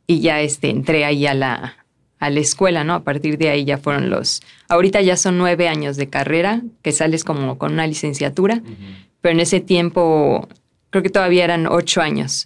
y 0.08 0.22
ya 0.22 0.40
este, 0.40 0.70
entré 0.70 1.04
ahí 1.04 1.28
a 1.28 1.34
la, 1.34 1.81
a 2.22 2.30
la 2.30 2.40
escuela, 2.40 2.84
¿no? 2.84 2.94
A 2.94 3.04
partir 3.04 3.38
de 3.40 3.50
ahí 3.50 3.66
ya 3.66 3.80
fueron 3.80 4.12
los, 4.12 4.42
ahorita 4.70 5.02
ya 5.02 5.18
son 5.18 5.40
nueve 5.40 5.68
años 5.68 5.98
de 5.98 6.08
carrera, 6.08 6.62
que 6.84 6.92
sales 6.92 7.24
como 7.24 7.58
con 7.58 7.74
una 7.74 7.88
licenciatura, 7.88 8.62
pero 9.22 9.34
en 9.34 9.40
ese 9.40 9.60
tiempo 9.60 10.48
creo 10.92 11.02
que 11.02 11.10
todavía 11.10 11.44
eran 11.44 11.66
ocho 11.66 12.00
años. 12.00 12.46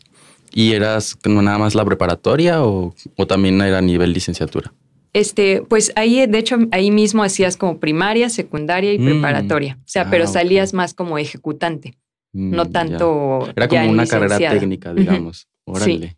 ¿Y 0.54 0.72
eras 0.72 1.18
nada 1.26 1.58
más 1.58 1.76
la 1.76 1.84
preparatoria 1.84 2.64
o, 2.64 2.96
o 3.18 3.28
también 3.28 3.62
era 3.62 3.82
nivel 3.82 4.14
licenciatura? 4.14 4.74
Este, 5.12 5.62
pues 5.62 5.92
ahí, 5.98 6.26
de 6.26 6.38
hecho, 6.38 6.58
ahí 6.72 6.90
mismo 6.90 7.22
hacías 7.22 7.58
como 7.58 7.78
primaria, 7.78 8.30
secundaria 8.30 8.94
y 8.94 9.00
mm. 9.00 9.06
preparatoria. 9.06 9.78
O 9.82 9.88
sea, 9.88 10.04
ah, 10.04 10.08
pero 10.10 10.26
salías 10.26 10.74
más 10.74 10.94
como 10.94 11.18
ejecutante, 11.18 11.98
no 12.32 12.64
mm, 12.64 12.72
tanto. 12.72 13.50
Era 13.54 13.68
como 13.68 13.90
una 13.92 14.08
carrera 14.08 14.38
técnica, 14.38 14.94
digamos. 14.94 15.50
Órale. 15.66 16.16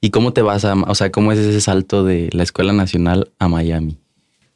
¿Y 0.00 0.10
cómo 0.10 0.32
te 0.32 0.42
vas 0.42 0.64
a, 0.64 0.74
o 0.74 0.94
sea, 0.94 1.10
cómo 1.10 1.32
es 1.32 1.38
ese 1.38 1.60
salto 1.60 2.04
de 2.04 2.30
la 2.32 2.42
Escuela 2.42 2.72
Nacional 2.72 3.30
a 3.38 3.48
Miami? 3.48 3.98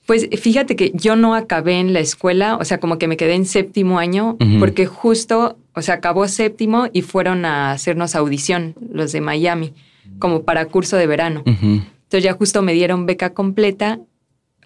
Pues 0.06 0.28
fíjate 0.40 0.74
que 0.76 0.92
yo 0.94 1.16
no 1.16 1.34
acabé 1.34 1.78
en 1.78 1.92
la 1.92 2.00
escuela, 2.00 2.56
o 2.56 2.64
sea, 2.64 2.78
como 2.78 2.98
que 2.98 3.06
me 3.06 3.16
quedé 3.16 3.34
en 3.34 3.46
séptimo 3.46 3.98
año, 3.98 4.36
porque 4.58 4.84
justo, 4.86 5.56
o 5.74 5.82
sea, 5.82 5.96
acabó 5.96 6.26
séptimo 6.26 6.88
y 6.92 7.02
fueron 7.02 7.44
a 7.44 7.70
hacernos 7.70 8.16
audición 8.16 8.74
los 8.92 9.12
de 9.12 9.20
Miami, 9.20 9.74
como 10.18 10.42
para 10.42 10.66
curso 10.66 10.96
de 10.96 11.06
verano. 11.06 11.42
Entonces 11.46 12.24
ya 12.24 12.32
justo 12.32 12.62
me 12.62 12.72
dieron 12.72 13.06
beca 13.06 13.32
completa 13.32 14.00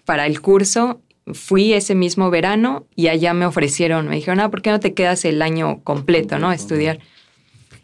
para 0.05 0.25
el 0.25 0.41
curso. 0.41 1.01
Fui 1.33 1.73
ese 1.73 1.93
mismo 1.93 2.29
verano 2.29 2.87
y 2.95 3.07
allá 3.07 3.33
me 3.33 3.45
ofrecieron, 3.45 4.07
me 4.07 4.15
dijeron, 4.15 4.39
ah, 4.39 4.49
¿por 4.49 4.61
qué 4.61 4.71
no 4.71 4.79
te 4.79 4.93
quedas 4.93 5.23
el 5.23 5.41
año 5.41 5.81
completo, 5.83 6.39
no? 6.39 6.49
A 6.49 6.55
estudiar. 6.55 6.99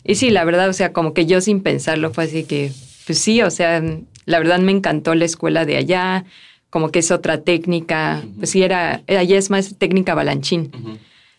Y 0.03 0.15
sí, 0.15 0.29
la 0.29 0.43
verdad, 0.43 0.69
o 0.69 0.73
sea, 0.73 0.93
como 0.93 1.13
que 1.13 1.25
yo 1.25 1.41
sin 1.41 1.61
pensarlo 1.61 2.11
fue 2.11 2.25
así 2.25 2.43
que, 2.43 2.71
pues 3.05 3.19
sí, 3.19 3.41
o 3.41 3.51
sea, 3.51 3.81
la 4.25 4.39
verdad 4.39 4.59
me 4.59 4.71
encantó 4.71 5.15
la 5.15 5.25
escuela 5.25 5.65
de 5.65 5.77
allá, 5.77 6.25
como 6.69 6.89
que 6.89 6.99
es 6.99 7.11
otra 7.11 7.41
técnica, 7.41 8.23
pues 8.37 8.49
sí, 8.49 8.63
era, 8.63 9.01
allá 9.07 9.37
es 9.37 9.49
más 9.49 9.75
técnica 9.77 10.15
balanchín. 10.15 10.71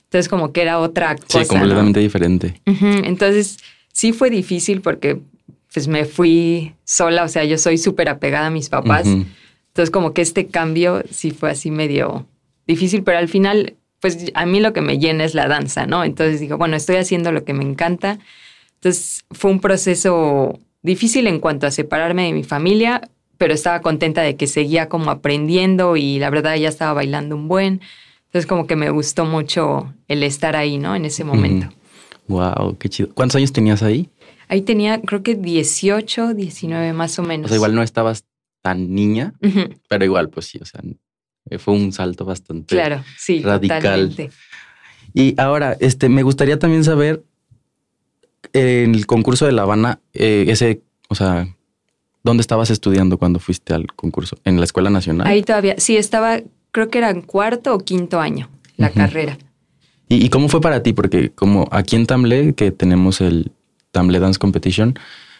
Entonces 0.04 0.28
como 0.28 0.52
que 0.52 0.62
era 0.62 0.78
otra 0.78 1.16
cosa. 1.16 1.42
Sí, 1.42 1.49
completamente 1.49 2.00
diferente. 2.00 2.61
Entonces 2.64 3.59
sí 3.92 4.12
fue 4.12 4.30
difícil 4.30 4.80
porque 4.80 5.21
pues 5.73 5.88
me 5.88 6.04
fui 6.04 6.75
sola, 6.85 7.25
o 7.25 7.28
sea, 7.28 7.44
yo 7.44 7.59
soy 7.59 7.78
súper 7.78 8.09
apegada 8.09 8.47
a 8.47 8.50
mis 8.50 8.68
papás. 8.68 9.06
Entonces, 9.06 9.90
como 9.90 10.12
que 10.12 10.23
este 10.23 10.47
cambio 10.47 11.02
sí 11.11 11.33
fue 11.33 11.50
así 11.50 11.73
medio 11.73 12.28
difícil, 12.64 13.02
pero 13.02 13.18
al 13.18 13.28
final, 13.28 13.75
pues 13.99 14.30
a 14.35 14.47
mí 14.47 14.61
lo 14.61 14.73
que 14.73 14.83
me 14.83 15.00
llena 15.00 15.25
es 15.25 15.35
la 15.35 15.49
danza, 15.49 15.85
¿no? 15.85 16.04
Entonces 16.04 16.38
digo, 16.38 16.59
bueno, 16.59 16.76
estoy 16.76 16.94
haciendo 16.94 17.33
lo 17.33 17.44
que 17.44 17.54
me 17.54 17.64
encanta. 17.64 18.21
Entonces, 18.84 19.24
fue 19.30 19.50
un 19.50 19.60
proceso 19.60 20.58
difícil 20.82 21.26
en 21.26 21.40
cuanto 21.40 21.66
a 21.66 21.70
separarme 21.70 22.26
de 22.26 22.34
mi 22.34 22.44
familia, 22.44 23.08
pero 23.38 23.54
estaba 23.54 23.80
contenta 23.80 24.20
de 24.20 24.36
que 24.36 24.46
seguía 24.46 24.90
como 24.90 25.10
aprendiendo 25.10 25.96
y 25.96 26.18
la 26.18 26.28
verdad 26.28 26.54
ya 26.56 26.68
estaba 26.68 26.92
bailando 26.92 27.34
un 27.34 27.48
buen. 27.48 27.80
Entonces, 28.26 28.46
como 28.46 28.66
que 28.66 28.76
me 28.76 28.90
gustó 28.90 29.24
mucho 29.24 29.94
el 30.06 30.22
estar 30.22 30.54
ahí, 30.54 30.76
¿no? 30.76 30.94
En 30.94 31.06
ese 31.06 31.24
momento. 31.24 31.74
Wow, 32.28 32.76
qué 32.78 32.90
chido. 32.90 33.08
¿Cuántos 33.14 33.36
años 33.36 33.54
tenías 33.54 33.82
ahí? 33.82 34.10
Ahí 34.48 34.60
tenía, 34.60 35.00
creo 35.00 35.22
que 35.22 35.34
18, 35.34 36.34
19 36.34 36.92
más 36.92 37.18
o 37.18 37.22
menos. 37.22 37.46
O 37.46 37.48
sea, 37.48 37.56
igual 37.56 37.74
no 37.74 37.82
estabas 37.82 38.26
tan 38.60 38.94
niña, 38.94 39.32
pero 39.88 40.04
igual, 40.04 40.28
pues 40.28 40.46
sí, 40.46 40.58
o 40.60 40.66
sea, 40.66 40.82
fue 41.58 41.72
un 41.72 41.90
salto 41.92 42.26
bastante 42.26 42.74
claro, 42.74 43.02
sí, 43.16 43.40
radical. 43.40 44.14
Y 45.14 45.40
ahora, 45.40 45.74
este, 45.80 46.10
me 46.10 46.22
gustaría 46.22 46.58
también 46.58 46.84
saber, 46.84 47.22
en 48.54 48.94
el 48.94 49.06
concurso 49.06 49.44
de 49.44 49.52
La 49.52 49.62
Habana, 49.62 50.00
eh, 50.14 50.46
ese, 50.49 50.80
o 51.08 51.14
sea, 51.14 51.49
¿dónde 52.23 52.40
estabas 52.40 52.70
estudiando 52.70 53.18
cuando 53.18 53.38
fuiste 53.40 53.75
al 53.75 53.92
concurso? 53.92 54.38
¿En 54.44 54.56
la 54.58 54.64
Escuela 54.64 54.88
Nacional? 54.88 55.26
Ahí 55.26 55.42
todavía, 55.42 55.75
sí, 55.76 55.96
estaba, 55.96 56.40
creo 56.70 56.88
que 56.88 56.99
era 56.99 57.11
en 57.11 57.20
cuarto 57.20 57.75
o 57.75 57.78
quinto 57.80 58.20
año 58.20 58.49
la 58.76 58.90
carrera. 58.90 59.37
¿Y, 60.08 60.25
¿Y, 60.25 60.28
cómo 60.30 60.49
fue 60.49 60.61
para 60.61 60.82
ti? 60.82 60.92
Porque 60.92 61.30
como 61.30 61.68
aquí 61.70 61.96
en 61.96 62.06
Tamle, 62.06 62.54
que 62.54 62.70
tenemos 62.70 63.20
el, 63.20 63.52
Tamle 63.90 64.18
Dance 64.18 64.38
Competition, 64.38 64.99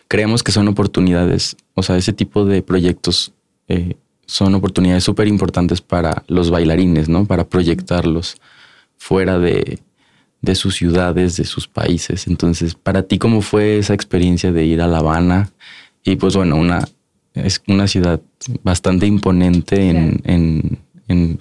creemos 0.09 0.43
que 0.43 0.53
son 0.53 0.69
oportunidades, 0.69 1.57
o 1.75 1.83
sea, 1.83 1.97
ese 1.97 2.13
tipo 2.13 2.45
de 2.45 2.63
proyectos 2.63 3.33
eh, 3.69 3.97
son 4.27 4.55
oportunidades 4.55 5.05
súper 5.05 5.29
importantes 5.29 5.81
para 5.81 6.25
los 6.29 6.51
bailarines, 6.51 7.09
¿no? 7.09 7.27
Para 7.27 7.45
proyectarlos 7.45 8.37
fuera 8.97 9.39
de, 9.39 9.81
de 10.45 10.55
sus 10.55 10.77
ciudades, 10.77 11.37
de 11.37 11.45
sus 11.45 11.67
países. 11.67 12.27
Entonces, 12.27 12.75
para 12.75 13.03
ti, 13.03 13.19
¿cómo 13.19 13.43
fue 13.43 13.79
esa 13.79 13.95
experiencia 13.95 14.53
de 14.53 14.65
ir 14.65 14.81
a 14.81 14.87
La 14.87 14.99
Habana? 14.99 15.51
Y 16.05 16.17
pues 16.17 16.37
bueno, 16.37 16.57
una, 16.57 16.87
es 17.35 17.63
una 17.67 17.89
ciudad 17.89 18.21
bastante 18.63 19.07
imponente 19.07 19.89
en, 19.89 20.21
en, 20.25 20.79
en, 21.09 21.41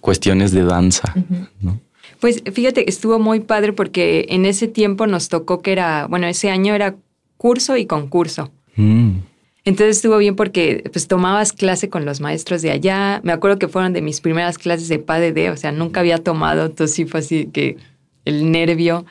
cuestiones 0.00 0.52
de 0.52 0.64
danza, 0.64 1.12
¿no? 1.60 1.78
Pues 2.20 2.42
fíjate, 2.54 2.88
estuvo 2.88 3.18
muy 3.18 3.40
padre 3.40 3.74
porque 3.74 4.24
en 4.30 4.46
ese 4.46 4.66
tiempo 4.66 5.06
nos 5.06 5.28
tocó 5.28 5.60
que 5.60 5.72
era, 5.72 6.06
bueno, 6.06 6.26
ese 6.26 6.50
año 6.50 6.74
era 6.74 6.96
curso 7.36 7.76
y 7.76 7.84
concurso. 7.84 8.50
Mm. 8.76 9.18
Entonces 9.66 9.96
estuvo 9.96 10.18
bien 10.18 10.36
porque 10.36 10.84
pues 10.92 11.08
tomabas 11.08 11.52
clase 11.52 11.88
con 11.88 12.04
los 12.04 12.20
maestros 12.20 12.62
de 12.62 12.70
allá. 12.70 13.20
Me 13.24 13.32
acuerdo 13.32 13.58
que 13.58 13.68
fueron 13.68 13.92
de 13.92 14.02
mis 14.02 14.20
primeras 14.20 14.58
clases 14.58 14.88
de 14.88 14.98
PADD, 14.98 15.52
o 15.52 15.56
sea, 15.56 15.72
nunca 15.72 16.00
había 16.00 16.18
tomado, 16.18 16.66
entonces 16.66 16.94
sí 16.94 17.06
fue 17.06 17.20
así 17.20 17.46
que 17.46 17.76
el 18.24 18.50
nervio. 18.50 19.04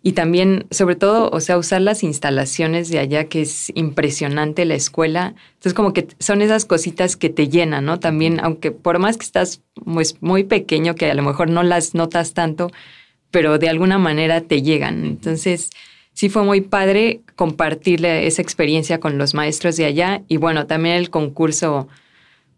Y 0.00 0.12
también, 0.12 0.66
sobre 0.70 0.94
todo, 0.94 1.28
o 1.30 1.40
sea, 1.40 1.58
usar 1.58 1.80
las 1.80 2.04
instalaciones 2.04 2.88
de 2.88 3.00
allá, 3.00 3.24
que 3.24 3.42
es 3.42 3.72
impresionante 3.74 4.64
la 4.64 4.74
escuela. 4.74 5.34
Entonces, 5.54 5.74
como 5.74 5.92
que 5.92 6.06
son 6.20 6.40
esas 6.40 6.64
cositas 6.64 7.16
que 7.16 7.30
te 7.30 7.48
llenan, 7.48 7.84
¿no? 7.84 7.98
También, 7.98 8.38
aunque 8.40 8.70
por 8.70 9.00
más 9.00 9.16
que 9.16 9.24
estás 9.24 9.62
pues, 9.84 10.16
muy 10.20 10.44
pequeño, 10.44 10.94
que 10.94 11.10
a 11.10 11.14
lo 11.14 11.22
mejor 11.22 11.50
no 11.50 11.64
las 11.64 11.94
notas 11.94 12.32
tanto, 12.32 12.70
pero 13.30 13.58
de 13.58 13.68
alguna 13.68 13.98
manera 13.98 14.40
te 14.40 14.62
llegan. 14.62 15.04
Entonces, 15.04 15.70
sí 16.12 16.28
fue 16.28 16.44
muy 16.44 16.60
padre 16.60 17.20
compartirle 17.34 18.26
esa 18.26 18.40
experiencia 18.42 19.00
con 19.00 19.18
los 19.18 19.34
maestros 19.34 19.76
de 19.76 19.84
allá. 19.86 20.22
Y 20.28 20.36
bueno, 20.36 20.66
también 20.66 20.96
el 20.96 21.10
concurso 21.10 21.88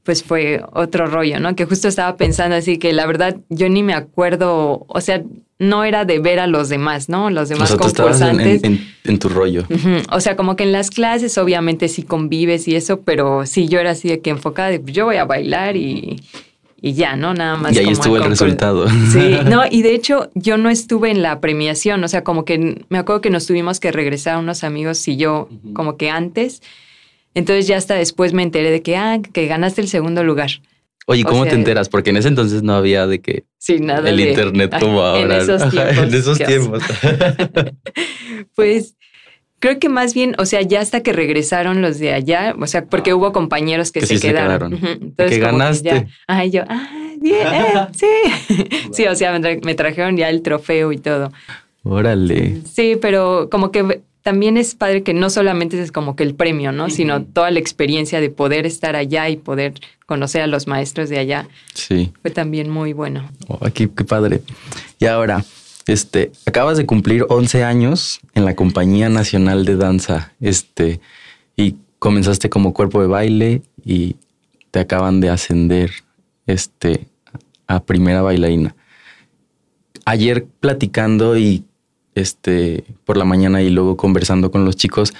pues 0.02 0.22
fue 0.22 0.62
otro 0.72 1.06
rollo, 1.06 1.40
¿no? 1.40 1.54
Que 1.54 1.66
justo 1.66 1.88
estaba 1.88 2.16
pensando 2.16 2.56
así 2.56 2.78
que 2.78 2.92
la 2.92 3.06
verdad 3.06 3.36
yo 3.48 3.68
ni 3.68 3.82
me 3.82 3.94
acuerdo, 3.94 4.86
o 4.88 5.00
sea, 5.00 5.22
no 5.60 5.84
era 5.84 6.06
de 6.06 6.18
ver 6.18 6.40
a 6.40 6.46
los 6.46 6.70
demás, 6.70 7.10
¿no? 7.10 7.28
Los 7.28 7.50
demás 7.50 7.76
concursantes. 7.76 8.62
En, 9.04 9.18
tu 9.18 9.28
rollo. 9.28 9.64
O 10.10 10.20
sea, 10.20 10.34
como 10.34 10.56
que 10.56 10.64
en 10.64 10.72
las 10.72 10.90
clases 10.90 11.36
obviamente 11.36 11.88
sí 11.88 12.02
convives 12.02 12.66
y 12.66 12.76
eso, 12.76 13.02
pero 13.02 13.44
sí 13.44 13.68
yo 13.68 13.78
era 13.78 13.90
así 13.90 14.08
de 14.08 14.20
que 14.20 14.30
enfocada 14.30 14.70
de 14.70 14.82
yo 14.86 15.04
voy 15.04 15.16
a 15.16 15.26
bailar 15.26 15.76
y, 15.76 16.22
y 16.80 16.94
ya, 16.94 17.14
¿no? 17.14 17.34
Nada 17.34 17.58
más. 17.58 17.76
Y 17.76 17.80
ahí 17.80 17.90
estuvo 17.90 18.16
el, 18.16 18.24
resultado. 18.24 18.88
Sí, 18.88 19.36
no, 19.44 19.64
y 19.70 19.82
de 19.82 19.94
hecho 19.94 20.30
yo 20.34 20.56
no 20.56 20.70
estuve 20.70 21.10
en 21.10 21.20
la 21.20 21.40
premiación, 21.40 22.02
o 22.04 22.08
sea, 22.08 22.24
como 22.24 22.46
que 22.46 22.82
me 22.88 22.96
acuerdo 22.96 23.20
que 23.20 23.30
nos 23.30 23.46
tuvimos 23.46 23.80
que 23.80 23.92
regresar 23.92 24.38
unos 24.38 24.64
amigos 24.64 25.06
y 25.08 25.18
yo 25.18 25.50
como 25.74 25.98
que 25.98 26.08
antes. 26.08 26.62
Entonces 27.34 27.66
ya 27.66 27.76
hasta 27.76 27.94
después 27.94 28.32
me 28.32 28.42
enteré 28.42 28.70
de 28.70 28.80
que, 28.80 28.96
ah, 28.96 29.20
que 29.32 29.46
ganaste 29.46 29.82
el 29.82 29.88
segundo 29.88 30.24
lugar. 30.24 30.50
Oye, 31.10 31.24
¿cómo 31.24 31.44
te 31.44 31.54
enteras? 31.54 31.88
Porque 31.88 32.10
en 32.10 32.18
ese 32.18 32.28
entonces 32.28 32.62
no 32.62 32.74
había 32.74 33.06
de 33.06 33.20
que 33.20 33.44
sí, 33.58 33.80
nada 33.80 34.08
el 34.08 34.20
internet 34.20 34.74
como 34.78 35.02
ahora. 35.02 35.36
En 35.36 35.40
esos 35.42 35.70
tiempos. 35.70 35.98
en 35.98 36.14
esos 36.14 36.38
tiempos. 36.38 36.82
pues 38.54 38.94
creo 39.60 39.78
que 39.78 39.88
más 39.88 40.14
bien, 40.14 40.34
o 40.38 40.46
sea, 40.46 40.62
ya 40.62 40.80
hasta 40.80 41.02
que 41.02 41.12
regresaron 41.12 41.82
los 41.82 41.98
de 41.98 42.12
allá, 42.12 42.54
o 42.58 42.66
sea, 42.66 42.86
porque 42.86 43.14
hubo 43.14 43.32
compañeros 43.32 43.92
que, 43.92 44.04
se, 44.04 44.18
quedaron. 44.18 44.74
Entonces, 44.74 45.30
que 45.30 45.38
ganaste. 45.38 46.06
ay, 46.26 46.50
yo, 46.50 46.62
ah, 46.68 46.88
bien, 47.20 47.46
eh, 47.52 47.86
sí. 47.92 48.66
sí, 48.92 49.06
o 49.06 49.14
sea, 49.14 49.38
me 49.38 49.74
trajeron 49.74 50.16
ya 50.16 50.28
el 50.28 50.42
trofeo 50.42 50.92
y 50.92 50.98
todo. 50.98 51.32
Órale. 51.82 52.62
Sí, 52.64 52.96
pero 53.00 53.48
como 53.50 53.70
que 53.70 54.02
también 54.22 54.56
es 54.56 54.74
padre 54.74 55.02
que 55.02 55.14
no 55.14 55.30
solamente 55.30 55.80
es 55.80 55.92
como 55.92 56.14
que 56.14 56.22
el 56.22 56.34
premio, 56.34 56.72
¿no? 56.72 56.90
Sino 56.90 57.24
toda 57.24 57.50
la 57.50 57.58
experiencia 57.58 58.20
de 58.20 58.30
poder 58.30 58.66
estar 58.66 58.96
allá 58.96 59.28
y 59.28 59.36
poder 59.36 59.74
conocer 60.06 60.42
a 60.42 60.46
los 60.46 60.66
maestros 60.66 61.08
de 61.08 61.18
allá. 61.18 61.48
Sí. 61.74 62.12
Fue 62.20 62.30
también 62.30 62.68
muy 62.68 62.92
bueno. 62.92 63.30
Oh, 63.48 63.58
aquí, 63.64 63.88
qué 63.88 64.04
padre. 64.04 64.42
Y 64.98 65.06
ahora, 65.06 65.44
este, 65.86 66.32
acabas 66.44 66.76
de 66.76 66.84
cumplir 66.84 67.24
11 67.28 67.64
años 67.64 68.20
en 68.34 68.44
la 68.44 68.54
Compañía 68.54 69.08
Nacional 69.08 69.64
de 69.64 69.76
Danza, 69.76 70.32
este, 70.40 71.00
y 71.56 71.76
comenzaste 71.98 72.50
como 72.50 72.74
cuerpo 72.74 73.00
de 73.00 73.08
baile 73.08 73.62
y 73.84 74.16
te 74.70 74.80
acaban 74.80 75.20
de 75.20 75.30
ascender, 75.30 75.90
este, 76.46 77.06
a 77.66 77.82
primera 77.82 78.20
bailarina. 78.20 78.74
Ayer 80.04 80.44
platicando 80.60 81.38
y 81.38 81.64
este, 82.14 82.84
por 83.04 83.16
la 83.16 83.24
mañana 83.24 83.62
y 83.62 83.70
luego 83.70 83.96
conversando 83.96 84.50
con 84.50 84.64
los 84.64 84.76
chicos, 84.76 85.12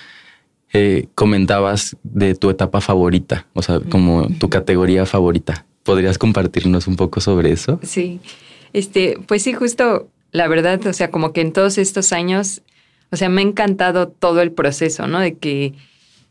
eh, 0.72 1.08
comentabas 1.14 1.96
de 2.02 2.34
tu 2.34 2.50
etapa 2.50 2.80
favorita, 2.80 3.46
o 3.54 3.62
sea, 3.62 3.80
como 3.80 4.28
tu 4.38 4.48
categoría 4.48 5.06
favorita. 5.06 5.66
¿Podrías 5.82 6.18
compartirnos 6.18 6.86
un 6.86 6.96
poco 6.96 7.20
sobre 7.20 7.50
eso? 7.50 7.80
Sí, 7.82 8.20
este, 8.72 9.18
pues 9.26 9.42
sí, 9.42 9.52
justo 9.52 10.08
la 10.32 10.46
verdad, 10.46 10.86
o 10.86 10.92
sea, 10.92 11.10
como 11.10 11.32
que 11.32 11.40
en 11.40 11.52
todos 11.52 11.78
estos 11.78 12.12
años, 12.12 12.62
o 13.10 13.16
sea, 13.16 13.28
me 13.28 13.40
ha 13.40 13.44
encantado 13.44 14.08
todo 14.08 14.42
el 14.42 14.52
proceso, 14.52 15.06
¿no? 15.06 15.18
De 15.18 15.34
que, 15.34 15.74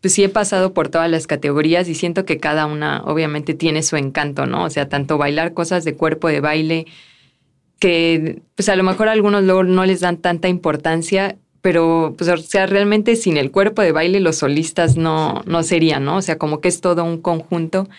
pues 0.01 0.13
sí 0.13 0.24
he 0.24 0.30
pasado 0.30 0.74
por 0.74 0.88
todas 0.88 1.12
las 1.12 1.28
categorías 1.28 1.89
y 1.89 1.96
siento 1.96 2.24
que 2.24 2.38
cada 2.38 2.66
una 2.66 3.01
obviamente 3.04 3.54
tiene 3.54 3.84
su 3.84 3.98
encanto, 3.98 4.46
¿no? 4.46 4.63
O 4.63 4.70
sea, 4.70 4.88
tanto 4.88 5.18
bailar 5.18 5.54
cosas 5.54 5.84
de 5.84 5.96
cuerpo 5.96 6.30
de 6.30 6.39
baile, 6.39 6.86
que 7.79 8.41
pues 8.55 8.69
a 8.69 8.75
lo 8.75 8.83
mejor 8.83 9.07
a 9.07 9.13
algunos 9.13 9.43
luego 9.43 9.63
no 9.63 9.86
les 9.86 10.01
dan 10.01 10.17
tanta 10.17 10.48
importancia, 10.48 11.38
pero 11.62 12.13
pues 12.17 12.29
o 12.29 12.38
sea, 12.38 12.65
realmente 12.65 13.15
sin 13.15 13.38
el 13.38 13.51
cuerpo 13.51 13.81
de 13.81 13.91
baile 13.91 14.19
los 14.19 14.38
solistas 14.38 14.98
no, 14.98 15.41
no 15.45 15.63
serían, 15.63 16.05
¿no? 16.05 16.17
O 16.17 16.21
sea, 16.21 16.38
como 16.38 16.62
que 16.62 16.67
es 16.67 16.81
todo 16.81 17.03
un 17.03 17.19
conjunto. 17.21 17.89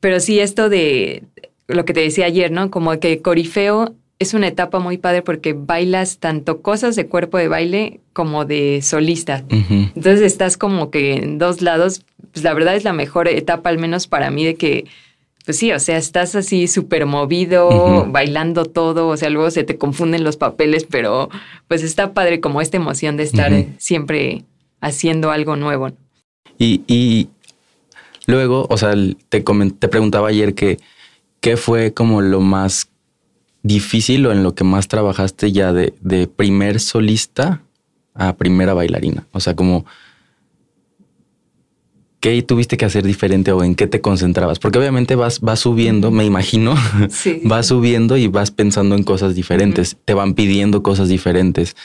Pero 0.00 0.20
sí 0.20 0.40
esto 0.40 0.68
de 0.68 1.24
lo 1.66 1.84
que 1.84 1.92
te 1.92 2.00
decía 2.00 2.26
ayer, 2.26 2.50
¿no? 2.50 2.70
Como 2.70 2.98
que 3.00 3.20
Corifeo 3.20 3.94
es 4.18 4.34
una 4.34 4.48
etapa 4.48 4.78
muy 4.78 4.98
padre 4.98 5.22
porque 5.22 5.54
bailas 5.54 6.18
tanto 6.18 6.62
cosas 6.62 6.96
de 6.96 7.06
cuerpo 7.06 7.38
de 7.38 7.48
baile 7.48 8.00
como 8.12 8.44
de 8.44 8.80
solista. 8.82 9.44
Entonces 9.50 10.20
estás 10.20 10.56
como 10.56 10.90
que 10.90 11.14
en 11.14 11.38
dos 11.38 11.62
lados, 11.62 12.04
pues 12.32 12.44
la 12.44 12.54
verdad 12.54 12.76
es 12.76 12.84
la 12.84 12.92
mejor 12.92 13.28
etapa, 13.28 13.70
al 13.70 13.78
menos 13.78 14.06
para 14.06 14.30
mí, 14.30 14.44
de 14.44 14.54
que 14.54 14.84
pues 15.44 15.58
sí, 15.58 15.72
o 15.72 15.78
sea, 15.78 15.98
estás 15.98 16.34
así 16.34 16.68
súper 16.68 17.04
movido, 17.04 18.06
bailando 18.08 18.64
todo, 18.64 19.08
o 19.08 19.16
sea, 19.16 19.28
luego 19.28 19.50
se 19.50 19.64
te 19.64 19.76
confunden 19.76 20.24
los 20.24 20.36
papeles, 20.36 20.86
pero 20.88 21.28
pues 21.68 21.82
está 21.82 22.14
padre 22.14 22.40
como 22.40 22.60
esta 22.60 22.78
emoción 22.78 23.16
de 23.16 23.24
estar 23.24 23.52
siempre 23.78 24.44
haciendo 24.80 25.30
algo 25.30 25.56
nuevo. 25.56 25.90
Y, 26.58 26.82
y 26.86 27.28
luego, 28.26 28.66
o 28.70 28.76
sea, 28.78 28.94
te, 29.28 29.42
te 29.42 29.88
preguntaba 29.88 30.28
ayer 30.28 30.54
que 30.54 30.78
qué 31.40 31.58
fue 31.58 31.92
como 31.92 32.22
lo 32.22 32.40
más 32.40 32.88
difícil 33.62 34.24
o 34.26 34.32
en 34.32 34.42
lo 34.42 34.54
que 34.54 34.64
más 34.64 34.88
trabajaste 34.88 35.52
ya 35.52 35.74
de, 35.74 35.92
de 36.00 36.26
primer 36.26 36.80
solista 36.80 37.60
a 38.14 38.34
primera 38.36 38.72
bailarina. 38.72 39.26
O 39.32 39.40
sea, 39.40 39.54
como 39.54 39.84
¿Qué 42.24 42.40
tuviste 42.40 42.78
que 42.78 42.86
hacer 42.86 43.04
diferente 43.04 43.52
o 43.52 43.62
en 43.62 43.74
qué 43.74 43.86
te 43.86 44.00
concentrabas? 44.00 44.58
Porque 44.58 44.78
obviamente 44.78 45.14
vas, 45.14 45.42
vas 45.42 45.60
subiendo, 45.60 46.10
me 46.10 46.24
imagino, 46.24 46.74
vas 47.44 47.66
subiendo 47.66 48.16
y 48.16 48.28
vas 48.28 48.50
pensando 48.50 48.94
en 48.94 49.02
cosas 49.02 49.34
diferentes, 49.34 49.98
te 50.06 50.14
van 50.14 50.32
pidiendo 50.32 50.82
cosas 50.82 51.10
diferentes. 51.10 51.76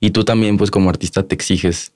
Y 0.00 0.12
tú 0.12 0.24
también, 0.24 0.56
pues 0.56 0.70
como 0.70 0.88
artista, 0.88 1.24
te 1.24 1.34
exiges 1.34 1.92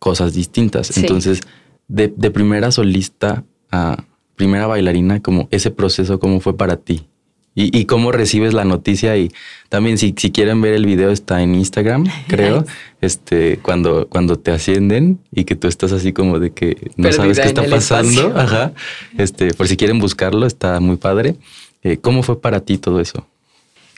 cosas 0.00 0.34
distintas. 0.34 0.98
Entonces, 0.98 1.42
de, 1.86 2.08
de 2.08 2.30
primera 2.32 2.72
solista 2.72 3.44
a 3.70 4.02
primera 4.34 4.66
bailarina, 4.66 5.22
como 5.22 5.46
ese 5.52 5.70
proceso, 5.70 6.18
¿cómo 6.18 6.40
fue 6.40 6.56
para 6.56 6.76
ti? 6.76 7.06
Y, 7.58 7.86
cómo 7.86 8.12
recibes 8.12 8.52
la 8.52 8.64
noticia. 8.64 9.16
Y 9.16 9.32
también 9.70 9.96
si, 9.96 10.14
si 10.16 10.30
quieren 10.30 10.60
ver 10.60 10.74
el 10.74 10.84
video 10.84 11.10
está 11.10 11.42
en 11.42 11.54
Instagram, 11.54 12.04
creo, 12.28 12.66
este, 13.00 13.58
cuando, 13.62 14.08
cuando 14.08 14.38
te 14.38 14.50
ascienden 14.50 15.18
y 15.32 15.44
que 15.44 15.56
tú 15.56 15.66
estás 15.66 15.92
así 15.92 16.12
como 16.12 16.38
de 16.38 16.50
que 16.50 16.76
no 16.96 17.10
sabes 17.12 17.40
qué 17.40 17.46
está 17.46 17.64
pasando. 17.64 18.34
Ajá. 18.36 18.72
Este, 19.16 19.54
por 19.54 19.68
si 19.68 19.78
quieren 19.78 19.98
buscarlo, 19.98 20.46
está 20.46 20.78
muy 20.80 20.96
padre. 20.96 21.36
Eh, 21.82 21.96
¿Cómo 21.96 22.22
fue 22.22 22.40
para 22.42 22.60
ti 22.60 22.76
todo 22.76 23.00
eso? 23.00 23.26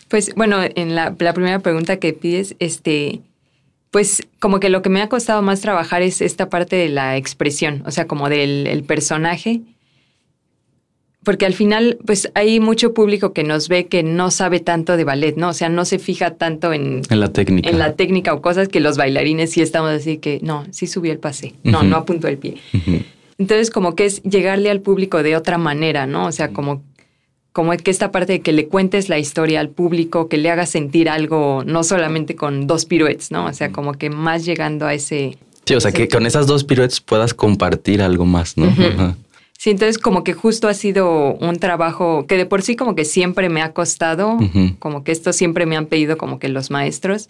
Pues 0.06 0.34
bueno, 0.36 0.58
en 0.62 0.94
la, 0.94 1.14
primera 1.16 1.58
pregunta 1.58 1.96
que 1.96 2.12
pides, 2.12 2.54
este, 2.60 3.22
pues 3.90 4.22
como 4.38 4.60
que 4.60 4.68
lo 4.68 4.82
que 4.82 4.88
me 4.88 5.02
ha 5.02 5.08
costado 5.08 5.42
más 5.42 5.60
trabajar 5.60 6.02
es 6.02 6.20
esta 6.20 6.48
parte 6.48 6.76
de 6.76 6.90
la 6.90 7.16
expresión, 7.16 7.82
o 7.86 7.90
sea, 7.90 8.06
como 8.06 8.28
del 8.28 8.84
personaje 8.86 9.62
porque 11.24 11.46
al 11.46 11.52
final, 11.52 11.98
pues 12.06 12.30
hay 12.34 12.60
mucho 12.60 12.94
público 12.94 13.32
que 13.32 13.42
nos 13.42 13.68
ve 13.68 13.86
que 13.86 14.02
no 14.02 14.30
sabe 14.30 14.60
tanto 14.60 14.96
de 14.96 15.04
ballet, 15.04 15.36
¿no? 15.36 15.48
O 15.50 15.52
sea, 15.52 15.68
no 15.68 15.84
se 15.84 15.98
fija 15.98 16.34
tanto 16.36 16.72
en, 16.72 17.02
en 17.10 17.20
la 17.20 17.32
técnica. 17.32 17.68
En 17.68 17.78
la 17.78 17.94
técnica 17.94 18.32
o 18.32 18.40
cosas 18.40 18.68
que 18.68 18.80
los 18.80 18.96
bailarines 18.96 19.50
sí 19.50 19.60
estamos 19.60 19.90
así 19.90 20.18
que, 20.18 20.38
no, 20.42 20.64
sí 20.70 20.86
subió 20.86 21.12
el 21.12 21.18
pase, 21.18 21.54
no, 21.64 21.82
no 21.82 21.96
apuntó 21.96 22.28
el 22.28 22.38
pie. 22.38 22.58
Entonces, 23.36 23.70
como 23.70 23.94
que 23.94 24.06
es 24.06 24.22
llegarle 24.22 24.70
al 24.70 24.80
público 24.80 25.22
de 25.22 25.36
otra 25.36 25.58
manera, 25.58 26.06
¿no? 26.06 26.26
O 26.26 26.32
sea, 26.32 26.48
como, 26.48 26.82
como 27.52 27.76
que 27.76 27.90
esta 27.90 28.10
parte 28.10 28.34
de 28.34 28.40
que 28.40 28.52
le 28.52 28.68
cuentes 28.68 29.08
la 29.08 29.18
historia 29.18 29.60
al 29.60 29.68
público, 29.68 30.28
que 30.28 30.38
le 30.38 30.50
hagas 30.50 30.70
sentir 30.70 31.08
algo, 31.08 31.62
no 31.64 31.84
solamente 31.84 32.36
con 32.36 32.66
dos 32.66 32.84
piruetes, 32.84 33.30
¿no? 33.30 33.46
O 33.46 33.52
sea, 33.52 33.70
como 33.70 33.92
que 33.92 34.10
más 34.10 34.44
llegando 34.44 34.86
a 34.86 34.94
ese... 34.94 35.36
Sí, 35.66 35.74
o 35.74 35.80
sea, 35.80 35.92
que 35.92 36.08
con 36.08 36.24
esas 36.24 36.46
dos 36.46 36.64
piruetes 36.64 37.00
puedas 37.00 37.34
compartir 37.34 38.00
algo 38.00 38.24
más, 38.24 38.56
¿no? 38.56 38.74
Sí, 38.74 38.82
Sí, 39.60 39.70
entonces 39.70 39.98
como 39.98 40.22
que 40.22 40.34
justo 40.34 40.68
ha 40.68 40.74
sido 40.74 41.34
un 41.34 41.56
trabajo 41.56 42.26
que 42.28 42.36
de 42.36 42.46
por 42.46 42.62
sí 42.62 42.76
como 42.76 42.94
que 42.94 43.04
siempre 43.04 43.48
me 43.48 43.60
ha 43.60 43.72
costado, 43.72 44.38
como 44.78 45.02
que 45.02 45.10
esto 45.10 45.32
siempre 45.32 45.66
me 45.66 45.76
han 45.76 45.86
pedido 45.86 46.16
como 46.16 46.38
que 46.38 46.48
los 46.48 46.70
maestros. 46.70 47.28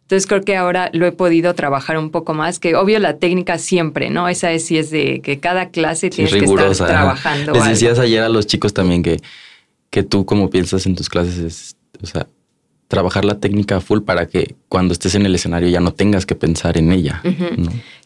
Entonces 0.00 0.26
creo 0.26 0.40
que 0.40 0.56
ahora 0.56 0.88
lo 0.94 1.04
he 1.04 1.12
podido 1.12 1.54
trabajar 1.54 1.98
un 1.98 2.08
poco 2.10 2.32
más, 2.32 2.58
que 2.60 2.76
obvio 2.76 2.98
la 2.98 3.18
técnica 3.18 3.58
siempre, 3.58 4.08
¿no? 4.08 4.26
Esa 4.26 4.52
es 4.52 4.64
sí 4.64 4.78
es 4.78 4.90
de 4.90 5.20
que 5.20 5.38
cada 5.38 5.68
clase 5.68 6.08
tienes 6.08 6.32
que 6.32 6.40
rigurosa. 6.40 6.70
estar 6.70 6.88
trabajando. 6.88 7.52
Les 7.52 7.60
algo. 7.60 7.74
decías 7.74 7.98
ayer 7.98 8.22
a 8.22 8.30
los 8.30 8.46
chicos 8.46 8.72
también 8.72 9.02
que, 9.02 9.20
que 9.90 10.02
tú 10.02 10.24
como 10.24 10.48
piensas 10.48 10.86
en 10.86 10.94
tus 10.94 11.10
clases 11.10 11.36
es, 11.38 11.76
o 12.02 12.06
sea, 12.06 12.26
trabajar 12.88 13.26
la 13.26 13.38
técnica 13.38 13.82
full 13.82 14.00
para 14.00 14.26
que 14.28 14.54
cuando 14.70 14.92
estés 14.94 15.14
en 15.14 15.26
el 15.26 15.34
escenario 15.34 15.68
ya 15.68 15.80
no 15.80 15.92
tengas 15.92 16.24
que 16.24 16.36
pensar 16.36 16.78
en 16.78 16.90
ella. 16.90 17.20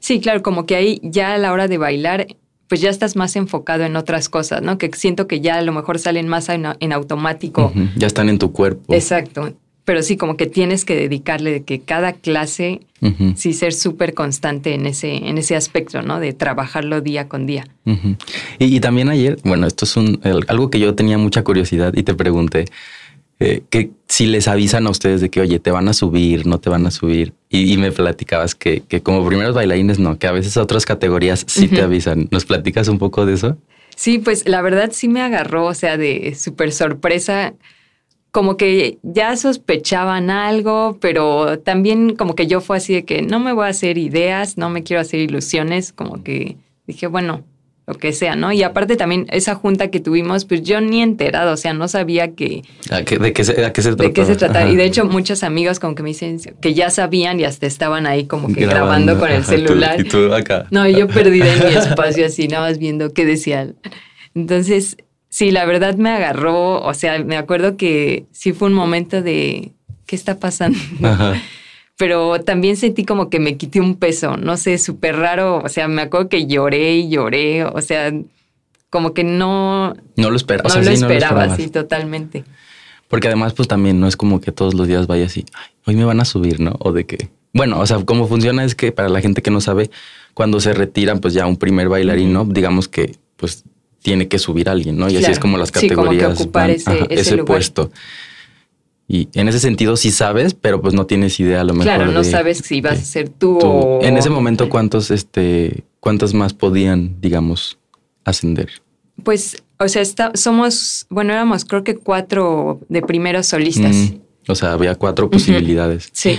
Sí, 0.01 0.21
claro, 0.21 0.43
como 0.43 0.67
que 0.67 0.75
ahí 0.75 1.01
ya 1.05 1.35
a 1.35 1.39
la 1.39 1.53
hora 1.53 1.69
de 1.69 1.79
bailar, 1.79 2.27
pues 2.71 2.81
ya 2.81 2.89
estás 2.89 3.17
más 3.17 3.35
enfocado 3.37 3.85
en 3.85 3.97
otras 3.97 4.29
cosas, 4.31 4.63
¿no? 4.63 4.79
Que 4.79 4.89
siento 4.95 5.27
que 5.27 5.41
ya 5.43 5.57
a 5.57 5.63
lo 5.63 5.73
mejor 5.73 5.99
salen 5.99 6.29
más 6.29 6.49
en, 6.49 6.65
en 6.79 6.93
automático. 6.93 7.73
Ya 7.97 8.07
están 8.07 8.29
en 8.31 8.39
tu 8.39 8.53
cuerpo. 8.53 8.95
Exacto. 8.95 9.53
Pero 9.85 10.03
sí, 10.03 10.17
como 10.17 10.37
que 10.37 10.47
tienes 10.47 10.85
que 10.85 10.95
dedicarle 10.95 11.51
de 11.51 11.63
que 11.65 11.81
cada 11.81 12.13
clase, 12.13 12.81
sí 13.35 13.55
ser 13.55 13.73
súper 13.73 14.15
constante 14.15 14.73
en 14.75 14.87
ese, 14.87 15.17
en 15.29 15.37
ese 15.37 15.57
aspecto, 15.57 16.01
¿no? 16.03 16.21
De 16.21 16.33
trabajarlo 16.33 17.01
día 17.01 17.27
con 17.29 17.45
día. 17.45 17.67
Y, 18.61 18.77
y 18.77 18.79
también 18.79 19.09
ayer, 19.09 19.39
bueno, 19.43 19.67
esto 19.67 19.85
es 19.85 19.97
un, 19.97 20.21
el- 20.23 20.45
algo 20.47 20.71
que 20.71 20.79
yo 20.79 20.95
tenía 20.95 21.19
mucha 21.19 21.43
curiosidad 21.43 21.93
y 21.97 22.05
te 22.05 22.15
pregunté, 22.15 22.67
eh, 23.41 23.63
que 23.69 23.91
si 24.07 24.27
les 24.27 24.47
avisan 24.47 24.87
a 24.87 24.91
ustedes 24.91 25.21
de 25.23 25.29
que, 25.31 25.41
oye, 25.41 25.59
te 25.59 25.73
van 25.73 25.89
a 25.89 25.93
subir, 25.93 26.47
no 26.47 26.59
te 26.61 26.71
van 26.71 26.87
a 26.87 26.91
subir. 26.93 27.33
Y, 27.53 27.73
y 27.73 27.77
me 27.79 27.91
platicabas 27.91 28.55
que, 28.55 28.81
que 28.83 29.03
como 29.03 29.27
primeros 29.27 29.55
bailarines 29.55 29.99
no, 29.99 30.19
que 30.19 30.29
a 30.29 30.33
veces 30.33 30.57
otras 30.57 30.87
categorías 30.87 31.45
sí 31.49 31.67
te 31.67 31.83
avisan. 31.83 32.29
¿Nos 32.31 32.45
platicas 32.45 32.87
un 32.87 32.99
poco 32.99 33.27
de 33.27 33.35
eso? 33.35 33.59
Sí, 33.97 34.19
pues 34.19 34.49
la 34.49 34.63
verdad 34.63 34.91
sí 34.93 35.09
me 35.09 35.21
agarró, 35.21 35.67
o 35.67 35.75
sea, 35.75 35.97
de 35.97 36.35
súper 36.35 36.71
sorpresa. 36.71 37.55
Como 38.31 38.57
que 38.57 38.99
ya 39.03 39.37
sospechaban 39.37 40.31
algo, 40.31 40.97
pero 41.01 41.59
también 41.59 42.15
como 42.15 42.37
que 42.37 42.47
yo 42.47 42.61
fue 42.61 42.77
así 42.77 42.95
de 42.95 43.05
que 43.05 43.23
no 43.23 43.41
me 43.41 43.53
voy 43.53 43.67
a 43.67 43.71
hacer 43.71 43.99
ideas, 43.99 44.57
no 44.57 44.71
me 44.71 44.85
quiero 44.85 45.01
hacer 45.01 45.19
ilusiones, 45.19 45.93
como 45.93 46.23
que 46.23 46.57
dije, 46.87 47.09
bueno, 47.09 47.43
lo 47.93 47.99
que 47.99 48.13
sea, 48.13 48.37
¿no? 48.37 48.53
Y 48.53 48.63
aparte 48.63 48.97
también 48.97 49.27
esa 49.31 49.55
junta 49.57 49.89
que 49.89 49.99
tuvimos, 50.01 50.45
pues 50.45 50.63
yo 50.63 50.81
ni 50.81 51.03
enterado, 51.03 51.53
o 51.53 51.57
sea, 51.57 51.73
no 51.73 51.89
sabía 51.89 52.35
que, 52.37 52.63
¿A 52.91 53.03
qué, 53.03 53.19
de, 53.19 53.33
qué 53.33 53.43
se, 53.45 53.65
a 53.65 53.73
qué 53.73 53.83
se 53.83 53.91
de 53.97 54.13
qué 54.13 54.25
se 54.25 54.37
trataba? 54.37 54.39
trataba. 54.39 54.65
Ajá. 54.67 54.73
Y 54.73 54.77
de 54.77 54.85
hecho 54.85 55.05
muchos 55.07 55.43
amigos 55.43 55.81
como 55.81 55.95
que 55.97 56.03
me 56.05 56.11
dicen 56.11 56.39
que 56.63 56.75
ya 56.75 56.91
sabían 56.91 57.41
y 57.41 57.45
hasta 57.45 57.67
estaban 57.67 58.07
ahí 58.07 58.27
como 58.27 58.47
que 58.53 58.67
grabando, 58.67 59.19
con 59.19 59.31
el 59.31 59.43
tú- 59.43 59.51
celular. 59.51 60.01
y 60.01 60.05
tú 60.05 60.33
acá. 60.33 60.67
No, 60.71 60.89
yo 60.89 61.09
perdida 61.09 61.53
en 61.53 61.69
mi 61.69 61.75
espacio 61.75 62.27
así, 62.27 62.47
nada 62.49 62.69
más 62.69 62.79
viendo 62.79 63.13
qué 63.13 63.25
decían. 63.27 63.75
Entonces, 64.35 64.97
sí, 65.29 65.51
la 65.51 65.65
verdad 65.65 65.97
me 65.97 66.11
agarró, 66.11 66.81
o 66.81 66.95
sea, 66.95 67.19
me 67.25 67.37
acuerdo 67.37 67.77
que 67.77 68.27
sí 68.31 68.53
fue 68.53 68.69
un 68.69 68.75
momento 68.75 69.23
de, 69.23 69.73
¿qué 70.07 70.15
está 70.17 70.39
pasando? 70.39 70.79
Ajá. 71.03 71.35
Pero 72.01 72.41
también 72.41 72.79
sentí 72.79 73.05
como 73.05 73.29
que 73.29 73.39
me 73.41 73.59
quité 73.59 73.79
un 73.79 73.95
peso, 73.95 74.39
no 74.39 74.57
sé, 74.57 74.79
súper 74.79 75.17
raro, 75.17 75.59
o 75.63 75.69
sea, 75.69 75.87
me 75.87 76.01
acuerdo 76.01 76.31
que 76.31 76.47
lloré 76.47 76.95
y 76.97 77.11
lloré, 77.11 77.63
o 77.67 77.81
sea, 77.83 78.11
como 78.89 79.13
que 79.13 79.23
no, 79.23 79.95
No 80.17 80.31
lo 80.31 80.37
esperaba. 80.37 80.67
no 80.67 80.71
o 80.71 80.83
sea, 80.83 80.91
lo 80.91 80.97
sí, 80.97 81.03
esperaba, 81.03 81.55
sí, 81.57 81.69
totalmente. 81.69 82.43
Porque 83.09 83.27
además, 83.29 83.53
pues 83.53 83.69
también 83.69 84.01
no 84.01 84.07
es 84.09 84.17
como 84.17 84.41
que 84.41 84.51
todos 84.51 84.73
los 84.73 84.89
días 84.89 85.07
vaya 85.09 85.27
así, 85.27 85.45
"Ay, 85.53 85.67
hoy 85.85 85.97
me 85.97 86.05
van 86.07 86.21
a 86.21 86.25
subir, 86.25 86.59
¿no? 86.59 86.75
O 86.79 86.93
de 86.93 87.05
que. 87.05 87.29
Bueno, 87.53 87.79
o 87.81 87.85
sea, 87.87 87.99
cómo 88.07 88.27
funciona 88.29 88.65
es 88.65 88.75
que 88.75 88.93
para 88.93 89.09
la 89.11 89.21
gente 89.21 89.43
que 89.43 89.51
no 89.51 89.61
sabe, 89.61 89.91
cuando 90.33 90.59
se 90.61 90.73
retiran, 90.73 91.19
pues 91.21 91.35
ya 91.35 91.45
un 91.47 91.57
primer 91.59 91.91
bailarín, 91.91 92.33
¿no? 92.33 92.47
Digamos 92.47 92.89
que, 92.89 93.17
pues 93.37 93.65
tiene 94.01 94.27
que 94.29 94.39
subir 94.39 94.71
a 94.71 94.73
alguien, 94.73 94.97
¿no? 94.97 95.11
Y 95.11 95.17
así 95.19 95.31
es 95.31 95.39
como 95.39 95.59
las 95.59 95.69
Sí, 95.69 95.91
como 95.91 96.09
que 96.11 96.17
categorías. 96.19 96.41
ocupar 96.41 96.69
van, 96.69 96.71
ese- 96.77 97.07
ese 97.11 97.31
lugar. 97.33 97.45
puesto. 97.47 97.91
Y 99.13 99.29
en 99.35 99.49
ese 99.49 99.59
sentido 99.59 99.97
sí 99.97 100.13
sabes, 100.13 100.55
pero 100.55 100.81
pues 100.81 100.95
no 100.95 101.05
tienes 101.05 101.41
idea 101.41 101.63
a 101.63 101.65
lo 101.65 101.73
mejor. 101.73 101.85
Claro, 101.85 102.07
no 102.13 102.23
de- 102.23 102.31
sabes 102.31 102.59
si 102.59 102.81
vas 102.81 102.95
de 102.99 103.03
a 103.03 103.05
ser 103.05 103.29
tú, 103.29 103.59
tú. 103.59 103.67
o... 103.67 104.03
En 104.03 104.17
ese 104.17 104.31
momento, 104.31 104.69
¿cuántos, 104.69 105.11
este, 105.11 105.83
cuántas 105.99 106.33
más 106.33 106.55
podían, 106.55 107.21
digamos, 107.21 107.77
ascender? 108.25 108.71
Pues, 109.25 109.65
o 109.81 109.89
sea, 109.89 110.01
está, 110.03 110.31
somos, 110.35 111.07
bueno, 111.11 111.33
éramos 111.33 111.65
creo 111.65 111.83
que 111.83 111.97
cuatro 111.97 112.79
de 112.89 113.03
primeros 113.03 113.47
solistas. 113.49 113.97
Mm, 113.97 114.19
o 114.47 114.55
sea, 114.55 114.71
había 114.75 114.95
cuatro 114.95 115.29
posibilidades. 115.29 116.09
Sí. 116.13 116.39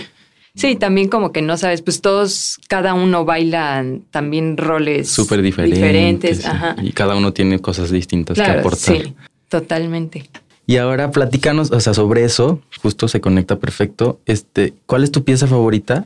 Sí, 0.56 0.76
también 0.76 1.10
como 1.10 1.34
que 1.34 1.42
no 1.42 1.58
sabes, 1.58 1.82
pues 1.82 2.00
todos, 2.00 2.58
cada 2.70 2.94
uno 2.94 3.26
baila 3.26 3.86
también 4.12 4.56
roles 4.56 5.10
Súper 5.10 5.42
diferentes. 5.42 5.78
diferentes. 5.78 6.46
Ajá. 6.46 6.76
Y 6.82 6.92
cada 6.94 7.16
uno 7.18 7.34
tiene 7.34 7.60
cosas 7.60 7.92
distintas 7.92 8.38
que 8.38 8.44
aportar. 8.44 8.96
sí, 8.98 9.14
totalmente. 9.50 10.30
Y 10.72 10.78
ahora 10.78 11.12
platícanos, 11.12 11.70
o 11.72 11.80
sea, 11.82 11.94
sobre 11.94 12.24
eso, 12.24 12.62
justo 12.82 13.10
se 13.10 13.20
conecta 13.20 13.60
perfecto. 13.60 14.22
Este, 14.26 14.74
¿cuál 14.86 15.04
es 15.04 15.12
tu 15.12 15.26
pieza 15.26 15.46
favorita 15.46 16.06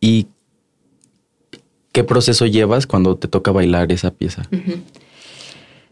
y 0.00 0.26
qué 1.92 2.02
proceso 2.02 2.46
llevas 2.46 2.86
cuando 2.86 3.16
te 3.16 3.28
toca 3.28 3.52
bailar 3.52 3.92
esa 3.92 4.10
pieza? 4.12 4.48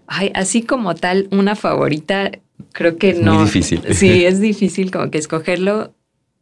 Ay, 0.06 0.30
así 0.34 0.62
como 0.62 0.94
tal, 0.94 1.28
una 1.32 1.54
favorita, 1.54 2.30
creo 2.72 2.96
que 2.96 3.10
Es 3.10 3.20
no. 3.20 3.34
muy 3.34 3.44
difícil. 3.44 3.82
Sí, 3.92 4.24
es 4.24 4.40
difícil 4.40 4.90
como 4.90 5.10
que 5.10 5.18
escogerlo. 5.18 5.92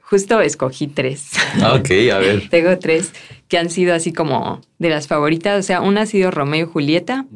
Justo 0.02 0.40
escogí 0.40 0.86
tres. 0.86 1.30
Ah, 1.60 1.74
ok, 1.74 1.90
a 2.12 2.18
ver. 2.18 2.48
Tengo 2.50 2.78
tres 2.78 3.10
que 3.48 3.58
han 3.58 3.70
sido 3.70 3.92
así 3.92 4.12
como 4.12 4.60
de 4.78 4.88
las 4.88 5.08
favoritas. 5.08 5.58
O 5.58 5.62
sea, 5.66 5.80
una 5.80 6.02
ha 6.02 6.06
sido 6.06 6.30
Romeo 6.30 6.66
y 6.66 6.70
Julieta, 6.70 7.26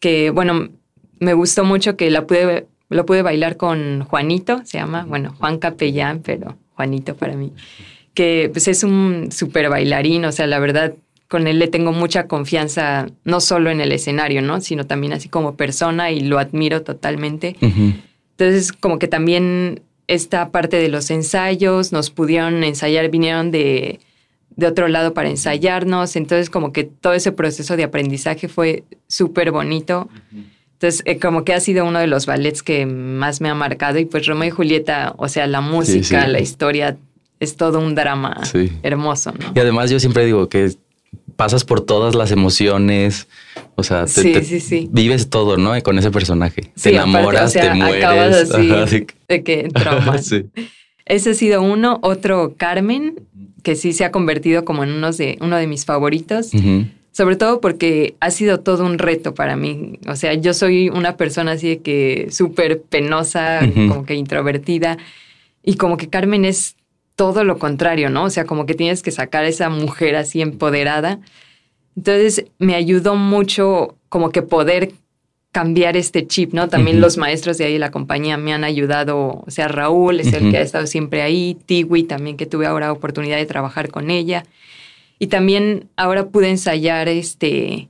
que 0.00 0.30
bueno, 0.30 0.70
me 1.18 1.34
gustó 1.34 1.64
mucho 1.64 1.98
que 1.98 2.10
la 2.10 2.26
pude, 2.26 2.66
lo 2.92 3.06
pude 3.06 3.22
bailar 3.22 3.56
con 3.56 4.04
Juanito, 4.04 4.62
se 4.64 4.78
llama, 4.78 5.04
bueno, 5.08 5.34
Juan 5.38 5.58
Capellán, 5.58 6.20
pero 6.24 6.56
Juanito 6.74 7.16
para 7.16 7.34
mí, 7.34 7.52
que 8.14 8.50
pues 8.52 8.68
es 8.68 8.84
un 8.84 9.30
súper 9.30 9.68
bailarín, 9.68 10.24
o 10.24 10.32
sea, 10.32 10.46
la 10.46 10.58
verdad, 10.58 10.94
con 11.28 11.46
él 11.46 11.58
le 11.58 11.68
tengo 11.68 11.92
mucha 11.92 12.26
confianza, 12.26 13.06
no 13.24 13.40
solo 13.40 13.70
en 13.70 13.80
el 13.80 13.92
escenario, 13.92 14.42
¿no? 14.42 14.60
Sino 14.60 14.86
también 14.86 15.12
así 15.12 15.28
como 15.28 15.56
persona 15.56 16.10
y 16.10 16.20
lo 16.20 16.38
admiro 16.38 16.82
totalmente. 16.82 17.56
Ujú. 17.62 17.94
Entonces, 18.32 18.72
como 18.72 18.98
que 18.98 19.08
también 19.08 19.80
esta 20.08 20.50
parte 20.50 20.76
de 20.76 20.88
los 20.88 21.10
ensayos, 21.10 21.92
nos 21.92 22.10
pudieron 22.10 22.62
ensayar, 22.64 23.08
vinieron 23.08 23.50
de, 23.50 24.00
de 24.56 24.66
otro 24.66 24.88
lado 24.88 25.14
para 25.14 25.30
ensayarnos, 25.30 26.16
entonces 26.16 26.50
como 26.50 26.72
que 26.72 26.84
todo 26.84 27.14
ese 27.14 27.32
proceso 27.32 27.76
de 27.76 27.84
aprendizaje 27.84 28.48
fue 28.48 28.84
súper 29.06 29.50
bonito. 29.50 30.08
Entonces, 30.82 31.02
eh, 31.06 31.20
como 31.20 31.44
que 31.44 31.54
ha 31.54 31.60
sido 31.60 31.84
uno 31.86 32.00
de 32.00 32.08
los 32.08 32.26
ballets 32.26 32.64
que 32.64 32.86
más 32.86 33.40
me 33.40 33.48
ha 33.48 33.54
marcado 33.54 34.00
y 34.00 34.04
pues 34.04 34.26
Romeo 34.26 34.48
y 34.48 34.50
Julieta, 34.50 35.14
o 35.16 35.28
sea, 35.28 35.46
la 35.46 35.60
música, 35.60 36.24
sí. 36.24 36.30
la 36.32 36.40
historia, 36.40 36.96
es 37.38 37.56
todo 37.56 37.78
un 37.78 37.94
drama 37.94 38.44
Sí. 38.44 38.72
hermoso, 38.82 39.30
¿no? 39.32 39.52
Y 39.54 39.60
además 39.60 39.90
yo 39.90 40.00
siempre 40.00 40.24
digo 40.26 40.48
que 40.48 40.72
pasas 41.36 41.62
por 41.64 41.82
todas 41.82 42.16
las 42.16 42.32
emociones, 42.32 43.28
o 43.76 43.84
sea, 43.84 44.06
te, 44.06 44.10
Sí, 44.22 44.32
te- 44.32 44.42
sí, 44.44 44.58
sí. 44.58 44.88
vives 44.90 45.30
todo, 45.30 45.56
¿no? 45.56 45.80
Con 45.84 45.98
ese 45.98 46.10
personaje. 46.10 46.72
Sí, 46.74 46.90
te 46.90 46.98
aparte, 46.98 47.10
enamoras, 47.10 47.44
o 47.44 47.52
sea, 47.52 47.62
te 47.62 47.74
mueres. 47.74 48.04
acabas 48.04 48.34
así 48.50 48.70
Ajá, 48.72 48.86
sí. 48.88 49.06
de 49.28 49.42
que. 49.44 49.68
Ese 51.04 51.30
ha 51.30 51.34
sido 51.34 51.62
uno. 51.62 51.98
Otro, 52.02 52.54
Carmen, 52.56 53.20
que 53.62 53.76
sí 53.76 53.92
se 53.92 54.04
ha 54.04 54.10
convertido 54.10 54.64
como 54.64 54.82
en 54.82 54.90
unos 54.92 55.16
de, 55.16 55.36
uno 55.40 55.56
de 55.56 55.66
mis 55.68 55.84
favoritos. 55.84 56.52
Ujú. 56.54 56.86
Sobre 57.12 57.36
todo 57.36 57.60
porque 57.60 58.16
ha 58.20 58.30
sido 58.30 58.60
todo 58.60 58.84
un 58.84 58.98
reto 58.98 59.34
para 59.34 59.54
mí. 59.54 59.98
O 60.08 60.16
sea, 60.16 60.34
yo 60.34 60.54
soy 60.54 60.88
una 60.88 61.16
persona 61.16 61.52
así 61.52 61.68
de 61.68 61.78
que 61.80 62.28
súper 62.30 62.80
penosa, 62.80 63.60
como 63.88 64.06
que 64.06 64.14
introvertida. 64.14 64.96
Y 65.62 65.76
como 65.76 65.96
que 65.98 66.08
Carmen 66.08 66.44
es 66.44 66.74
todo 67.14 67.44
lo 67.44 67.58
contrario, 67.58 68.08
¿no? 68.08 68.24
O 68.24 68.30
sea, 68.30 68.46
como 68.46 68.64
que 68.64 68.74
tienes 68.74 69.02
que 69.02 69.10
sacar 69.10 69.44
a 69.44 69.48
esa 69.48 69.68
mujer 69.68 70.16
así 70.16 70.40
empoderada. 70.40 71.20
Entonces 71.96 72.46
me 72.58 72.74
ayudó 72.74 73.14
mucho 73.14 73.96
como 74.08 74.30
que 74.30 74.40
poder 74.40 74.92
cambiar 75.52 75.98
este 75.98 76.26
chip, 76.26 76.54
¿no? 76.54 76.70
También 76.70 77.02
los 77.02 77.18
maestros 77.18 77.58
de 77.58 77.66
ahí 77.66 77.74
de 77.74 77.78
la 77.78 77.90
compañía 77.90 78.38
me 78.38 78.54
han 78.54 78.64
ayudado, 78.64 79.42
o 79.46 79.50
sea, 79.50 79.68
Raúl 79.68 80.18
es 80.18 80.32
el 80.32 80.50
que 80.50 80.56
ha 80.56 80.62
estado 80.62 80.86
siempre 80.86 81.20
ahí, 81.20 81.58
Tiwi 81.66 82.04
también 82.04 82.38
que 82.38 82.46
tuve 82.46 82.66
ahora 82.66 82.90
oportunidad 82.90 83.36
de 83.36 83.44
trabajar 83.44 83.90
con 83.90 84.08
ella. 84.08 84.44
Y 85.22 85.28
también 85.28 85.88
ahora 85.94 86.30
pude 86.30 86.50
ensayar 86.50 87.06
este, 87.06 87.88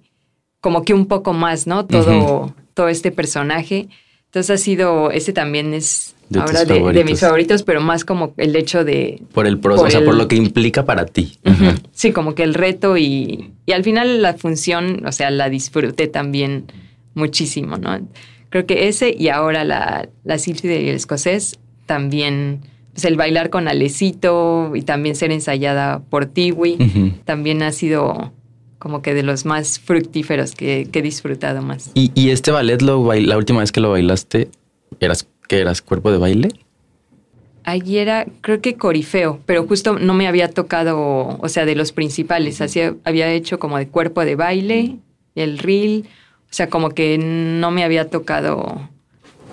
como 0.61 0.85
que 0.85 0.93
un 0.93 1.07
poco 1.07 1.33
más, 1.33 1.67
¿no? 1.67 1.87
Todo, 1.87 2.55
todo 2.75 2.89
este 2.89 3.11
personaje. 3.11 3.89
Entonces 4.27 4.51
ha 4.51 4.63
sido, 4.63 5.11
ese 5.11 5.33
también 5.33 5.73
es 5.73 6.15
De 6.29 6.41
ahora 6.41 6.67
de, 6.67 7.05
mis 7.05 7.21
favoritos, 7.21 7.63
pero 7.63 7.81
más 7.81 8.05
como 8.05 8.35
el 8.37 8.55
hecho 8.55 8.85
de, 8.85 9.23
Por 9.33 9.47
el 9.47 9.59
proceso, 9.59 9.81
Por 9.83 9.89
o 9.89 9.91
sea, 9.91 10.05
por 10.05 10.15
lo 10.15 10.29
que 10.29 10.37
implica 10.37 10.85
para 10.85 11.07
ti. 11.07 11.39
Sí, 11.93 12.13
como 12.13 12.35
que 12.35 12.43
el 12.43 12.53
reto 12.53 12.99
y, 12.99 13.55
y 13.65 13.73
al 13.73 13.83
final 13.83 14.21
la 14.21 14.35
función, 14.35 15.07
o 15.07 15.13
sea, 15.13 15.31
la 15.31 15.49
disfruté 15.49 16.09
también 16.09 16.67
muchísimo, 17.15 17.79
¿no? 17.79 17.99
Creo 18.51 18.67
que 18.67 18.89
ese 18.89 19.17
y 19.19 19.31
ahora 19.31 19.65
la, 19.65 20.07
la 20.23 20.37
Sílfide 20.37 20.83
y 20.83 20.91
el 20.91 20.97
escocés 20.97 21.59
también, 21.87 22.61
pues 22.93 23.05
el 23.05 23.17
bailar 23.17 23.51
con 23.51 23.69
Alecito 23.69 24.73
y 24.75 24.83
también 24.83 25.17
ser 25.17 25.33
ensayada 25.33 26.01
por 26.11 26.27
Tiwi, 26.27 27.21
también 27.25 27.63
ha 27.63 27.73
sido 27.73 28.33
como 28.79 29.01
que 29.01 29.15
de 29.15 29.23
los 29.23 29.47
más 29.47 29.79
fructíferos 29.79 30.55
que, 30.55 30.89
he 30.93 31.03
disfrutado 31.03 31.63
más. 31.63 31.91
¿Y, 31.95 32.31
este 32.31 32.51
ballet, 32.51 32.83
lo 32.83 33.13
la 33.15 33.37
última 33.37 33.61
vez 33.61 33.73
que 33.73 33.81
lo 33.81 33.91
bailaste, 33.91 34.49
eras, 35.01 35.27
¿qué 35.49 35.61
eras? 35.61 35.81
¿Cuerpo 35.83 36.11
de 36.11 36.19
baile? 36.19 36.49
Allí 37.65 37.99
era, 37.99 38.27
creo 38.41 38.61
que 38.61 38.75
corifeo, 38.75 39.41
pero 39.47 39.65
justo 39.67 39.99
no 39.99 40.15
me 40.15 40.27
había 40.27 40.49
tocado, 40.49 41.39
o 41.39 41.49
sea, 41.49 41.65
de 41.65 41.77
los 41.77 41.93
principales. 41.93 42.61
Así 42.61 42.81
había 43.05 43.33
hecho 43.33 43.61
como 43.61 43.79
de 43.79 43.87
cuerpo 43.87 44.25
de 44.25 44.35
baile, 44.35 44.97
el 45.37 45.59
reel, 45.59 46.07
o 46.51 46.53
sea, 46.53 46.69
como 46.69 46.91
que 46.91 47.19
no 47.19 47.71
me 47.71 47.85
había 47.85 48.11
tocado. 48.11 48.89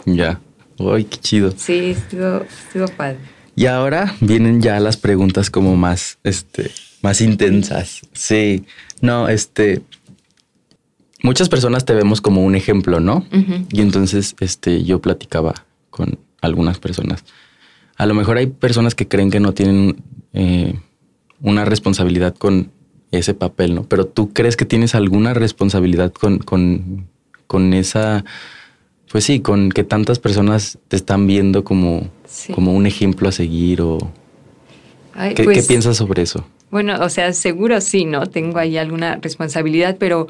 Ya. 0.05 0.41
Ay, 0.79 1.03
qué 1.05 1.17
chido. 1.17 1.53
Sí, 1.55 1.91
estuvo, 1.91 2.43
estuvo 2.43 2.87
padre. 2.95 3.17
Y 3.55 3.65
ahora 3.65 4.15
vienen 4.21 4.61
ya 4.61 4.79
las 4.79 4.97
preguntas 4.97 5.49
como 5.49 5.75
más, 5.75 6.17
este, 6.23 6.71
más 7.01 7.21
intensas. 7.21 8.01
Sí. 8.13 8.63
No, 9.01 9.27
este. 9.27 9.81
Muchas 11.21 11.49
personas 11.49 11.83
te 11.83 11.93
vemos 11.93 12.21
como 12.21 12.43
un 12.45 12.55
ejemplo, 12.55 13.01
¿no? 13.01 13.25
Y 13.71 13.81
entonces, 13.81 14.35
este, 14.39 14.85
yo 14.85 15.01
platicaba 15.01 15.65
con 15.89 16.17
algunas 16.41 16.79
personas. 16.79 17.25
A 17.97 18.05
lo 18.05 18.13
mejor 18.13 18.37
hay 18.37 18.47
personas 18.47 18.95
que 18.95 19.09
creen 19.09 19.29
que 19.29 19.41
no 19.41 19.53
tienen 19.53 20.01
eh, 20.31 20.79
una 21.41 21.65
responsabilidad 21.65 22.33
con 22.35 22.71
ese 23.11 23.33
papel, 23.33 23.75
¿no? 23.75 23.83
Pero 23.83 24.05
tú 24.05 24.31
crees 24.31 24.55
que 24.55 24.63
tienes 24.63 24.95
alguna 24.95 25.33
responsabilidad 25.33 26.13
con, 26.13 26.39
con, 26.39 27.09
con 27.47 27.73
esa, 27.73 28.23
pues 29.11 29.23
sí, 29.23 29.39
con 29.39 29.69
que 29.69 29.83
tantas 29.83 30.19
personas 30.19 30.77
te 30.87 30.95
están 30.95 31.27
viendo 31.27 31.63
como, 31.63 32.09
como 32.53 32.73
un 32.73 32.85
ejemplo 32.85 33.29
a 33.29 33.31
seguir 33.31 33.81
o... 33.81 33.97
¿Qué, 35.35 35.43
pues 35.43 35.67
piensas 35.67 35.97
sobre 35.97 36.21
eso? 36.21 36.45
Bueno, 36.71 36.95
o 37.01 37.09
sea, 37.09 37.33
seguro 37.33 37.81
sí, 37.81 38.05
¿no? 38.05 38.27
Tengo 38.27 38.59
ahí 38.59 38.77
alguna 38.77 39.17
responsabilidad, 39.17 39.97
pero 39.99 40.27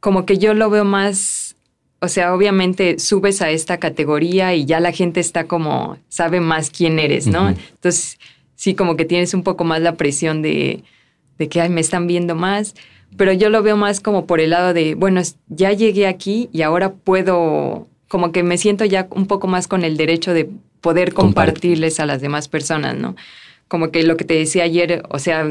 como 0.00 0.26
que 0.26 0.36
yo 0.36 0.52
lo 0.52 0.68
veo 0.68 0.84
más, 0.84 1.54
o 2.00 2.08
sea, 2.08 2.34
obviamente 2.34 2.98
subes 2.98 3.40
a 3.40 3.50
esta 3.50 3.78
categoría 3.78 4.54
y 4.54 4.64
ya 4.64 4.80
la 4.80 4.92
gente 4.92 5.20
está 5.20 5.44
como, 5.44 5.96
sabe 6.08 6.40
más 6.40 6.70
quién 6.70 6.98
eres, 6.98 7.28
¿no? 7.28 7.50
Entonces, 7.50 8.18
sí, 8.56 8.74
como 8.74 8.96
que 8.96 9.04
tienes 9.04 9.32
un 9.32 9.44
poco 9.44 9.62
más 9.64 9.80
la 9.80 9.94
presión 9.94 10.42
de, 10.42 10.82
de 11.38 11.48
que, 11.48 11.60
ay, 11.60 11.68
me 11.68 11.80
están 11.80 12.08
viendo 12.08 12.34
más, 12.34 12.74
pero 13.16 13.32
yo 13.32 13.48
lo 13.48 13.62
veo 13.62 13.76
más 13.76 14.00
como 14.00 14.26
por 14.26 14.40
el 14.40 14.50
lado 14.50 14.74
de, 14.74 14.94
bueno, 14.96 15.22
ya 15.48 15.72
llegué 15.72 16.06
aquí 16.06 16.48
y 16.52 16.62
ahora 16.62 16.92
puedo, 16.92 17.86
como 18.12 18.30
que 18.30 18.42
me 18.42 18.58
siento 18.58 18.84
ya 18.84 19.06
un 19.08 19.26
poco 19.26 19.46
más 19.46 19.66
con 19.66 19.84
el 19.84 19.96
derecho 19.96 20.34
de 20.34 20.46
poder 20.82 21.14
compartirles 21.14 21.98
a 21.98 22.04
las 22.04 22.20
demás 22.20 22.46
personas, 22.46 22.94
¿no? 22.94 23.16
Como 23.68 23.90
que 23.90 24.02
lo 24.02 24.18
que 24.18 24.26
te 24.26 24.34
decía 24.34 24.64
ayer, 24.64 25.02
o 25.08 25.18
sea, 25.18 25.50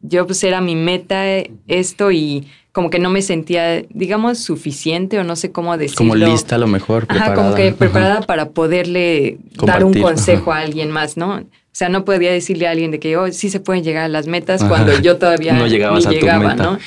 yo 0.00 0.24
pues 0.24 0.44
era 0.44 0.60
mi 0.60 0.76
meta 0.76 1.24
esto 1.66 2.12
y 2.12 2.46
como 2.70 2.88
que 2.88 3.00
no 3.00 3.10
me 3.10 3.20
sentía, 3.20 3.82
digamos, 3.90 4.38
suficiente 4.38 5.18
o 5.18 5.24
no 5.24 5.34
sé 5.34 5.50
cómo 5.50 5.76
decirlo. 5.76 6.12
Como 6.12 6.14
lista 6.14 6.54
a 6.54 6.58
lo 6.58 6.68
mejor, 6.68 7.08
preparada. 7.08 7.32
Ajá, 7.32 7.34
como 7.34 7.56
que 7.56 7.72
preparada 7.72 8.20
para 8.20 8.50
poderle 8.50 9.38
dar 9.60 9.82
un 9.82 9.92
consejo 10.00 10.52
a 10.52 10.58
alguien 10.58 10.92
más, 10.92 11.16
¿no? 11.16 11.38
O 11.38 11.72
sea, 11.72 11.88
no 11.88 12.04
podía 12.04 12.30
decirle 12.30 12.68
a 12.68 12.70
alguien 12.70 12.92
de 12.92 13.00
que 13.00 13.16
oh, 13.16 13.32
sí 13.32 13.50
se 13.50 13.58
pueden 13.58 13.82
llegar 13.82 14.04
a 14.04 14.08
las 14.08 14.28
metas 14.28 14.62
cuando 14.62 14.96
yo 15.00 15.16
todavía 15.16 15.52
no 15.58 15.66
llegabas 15.66 16.06
ni 16.06 16.14
llegaba, 16.14 16.54
¿no? 16.54 16.78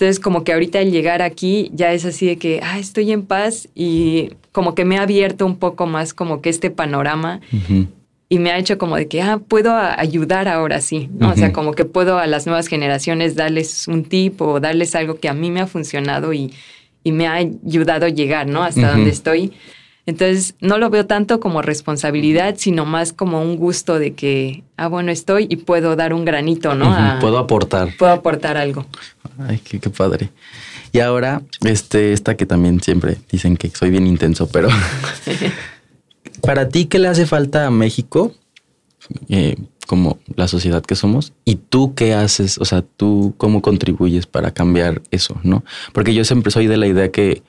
Entonces, 0.00 0.18
como 0.18 0.44
que 0.44 0.54
ahorita 0.54 0.80
el 0.80 0.92
llegar 0.92 1.20
aquí 1.20 1.70
ya 1.74 1.92
es 1.92 2.06
así 2.06 2.24
de 2.24 2.38
que, 2.38 2.60
ah, 2.62 2.78
estoy 2.78 3.12
en 3.12 3.20
paz 3.20 3.68
y 3.74 4.30
como 4.50 4.74
que 4.74 4.86
me 4.86 4.96
ha 4.96 5.02
abierto 5.02 5.44
un 5.44 5.56
poco 5.56 5.86
más 5.86 6.14
como 6.14 6.40
que 6.40 6.48
este 6.48 6.70
panorama 6.70 7.42
y 8.30 8.38
me 8.38 8.50
ha 8.50 8.56
hecho 8.56 8.78
como 8.78 8.96
de 8.96 9.08
que, 9.08 9.20
ah, 9.20 9.42
puedo 9.46 9.76
ayudar 9.76 10.48
ahora 10.48 10.80
sí, 10.80 11.10
¿no? 11.12 11.28
O 11.28 11.36
sea, 11.36 11.52
como 11.52 11.72
que 11.72 11.84
puedo 11.84 12.16
a 12.16 12.26
las 12.26 12.46
nuevas 12.46 12.68
generaciones 12.68 13.34
darles 13.34 13.88
un 13.88 14.04
tip 14.04 14.40
o 14.40 14.58
darles 14.58 14.94
algo 14.94 15.16
que 15.20 15.28
a 15.28 15.34
mí 15.34 15.50
me 15.50 15.60
ha 15.60 15.66
funcionado 15.66 16.32
y, 16.32 16.50
y 17.04 17.12
me 17.12 17.26
ha 17.26 17.34
ayudado 17.34 18.06
a 18.06 18.08
llegar, 18.08 18.46
¿no? 18.46 18.62
Hasta 18.62 18.92
donde 18.92 19.10
estoy. 19.10 19.52
Entonces, 20.06 20.54
no 20.60 20.78
lo 20.78 20.90
veo 20.90 21.06
tanto 21.06 21.40
como 21.40 21.62
responsabilidad, 21.62 22.54
sino 22.56 22.86
más 22.86 23.12
como 23.12 23.42
un 23.42 23.56
gusto 23.56 23.98
de 23.98 24.14
que, 24.14 24.64
ah, 24.76 24.88
bueno, 24.88 25.12
estoy 25.12 25.46
y 25.48 25.56
puedo 25.56 25.94
dar 25.94 26.14
un 26.14 26.24
granito, 26.24 26.74
¿no? 26.74 26.94
puedo 27.20 27.38
aportar. 27.38 27.94
Puedo 27.98 28.12
aportar 28.12 28.56
algo. 28.56 28.86
Ay, 29.38 29.58
qué, 29.58 29.78
qué, 29.78 29.90
padre. 29.90 30.30
Y 30.92 31.00
ahora, 31.00 31.42
este, 31.64 32.12
esta 32.12 32.36
que 32.36 32.46
también 32.46 32.80
siempre 32.80 33.18
dicen 33.30 33.56
que 33.56 33.70
soy 33.70 33.90
bien 33.90 34.06
intenso, 34.06 34.48
pero 34.48 34.68
para 36.42 36.68
ti, 36.68 36.86
¿qué 36.86 36.98
le 36.98 37.08
hace 37.08 37.26
falta 37.26 37.66
a 37.66 37.70
México? 37.70 38.32
Eh, 39.28 39.56
como 39.86 40.18
la 40.36 40.46
sociedad 40.46 40.84
que 40.84 40.94
somos, 40.94 41.32
y 41.44 41.56
tú 41.56 41.96
qué 41.96 42.14
haces, 42.14 42.58
o 42.58 42.64
sea, 42.64 42.82
tú 42.82 43.34
cómo 43.38 43.60
contribuyes 43.60 44.26
para 44.26 44.52
cambiar 44.52 45.02
eso, 45.10 45.40
¿no? 45.42 45.64
Porque 45.92 46.14
yo 46.14 46.24
siempre 46.24 46.52
soy 46.52 46.68
de 46.68 46.76
la 46.76 46.86
idea 46.86 47.10
que 47.10 47.42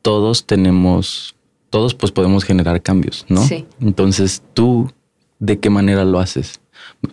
todos 0.00 0.46
tenemos 0.46 1.34
todos 1.72 1.94
pues 1.94 2.12
podemos 2.12 2.44
generar 2.44 2.82
cambios, 2.82 3.24
¿no? 3.30 3.42
Sí. 3.42 3.64
Entonces, 3.80 4.42
tú, 4.52 4.92
¿de 5.38 5.58
qué 5.58 5.70
manera 5.70 6.04
lo 6.04 6.20
haces? 6.20 6.60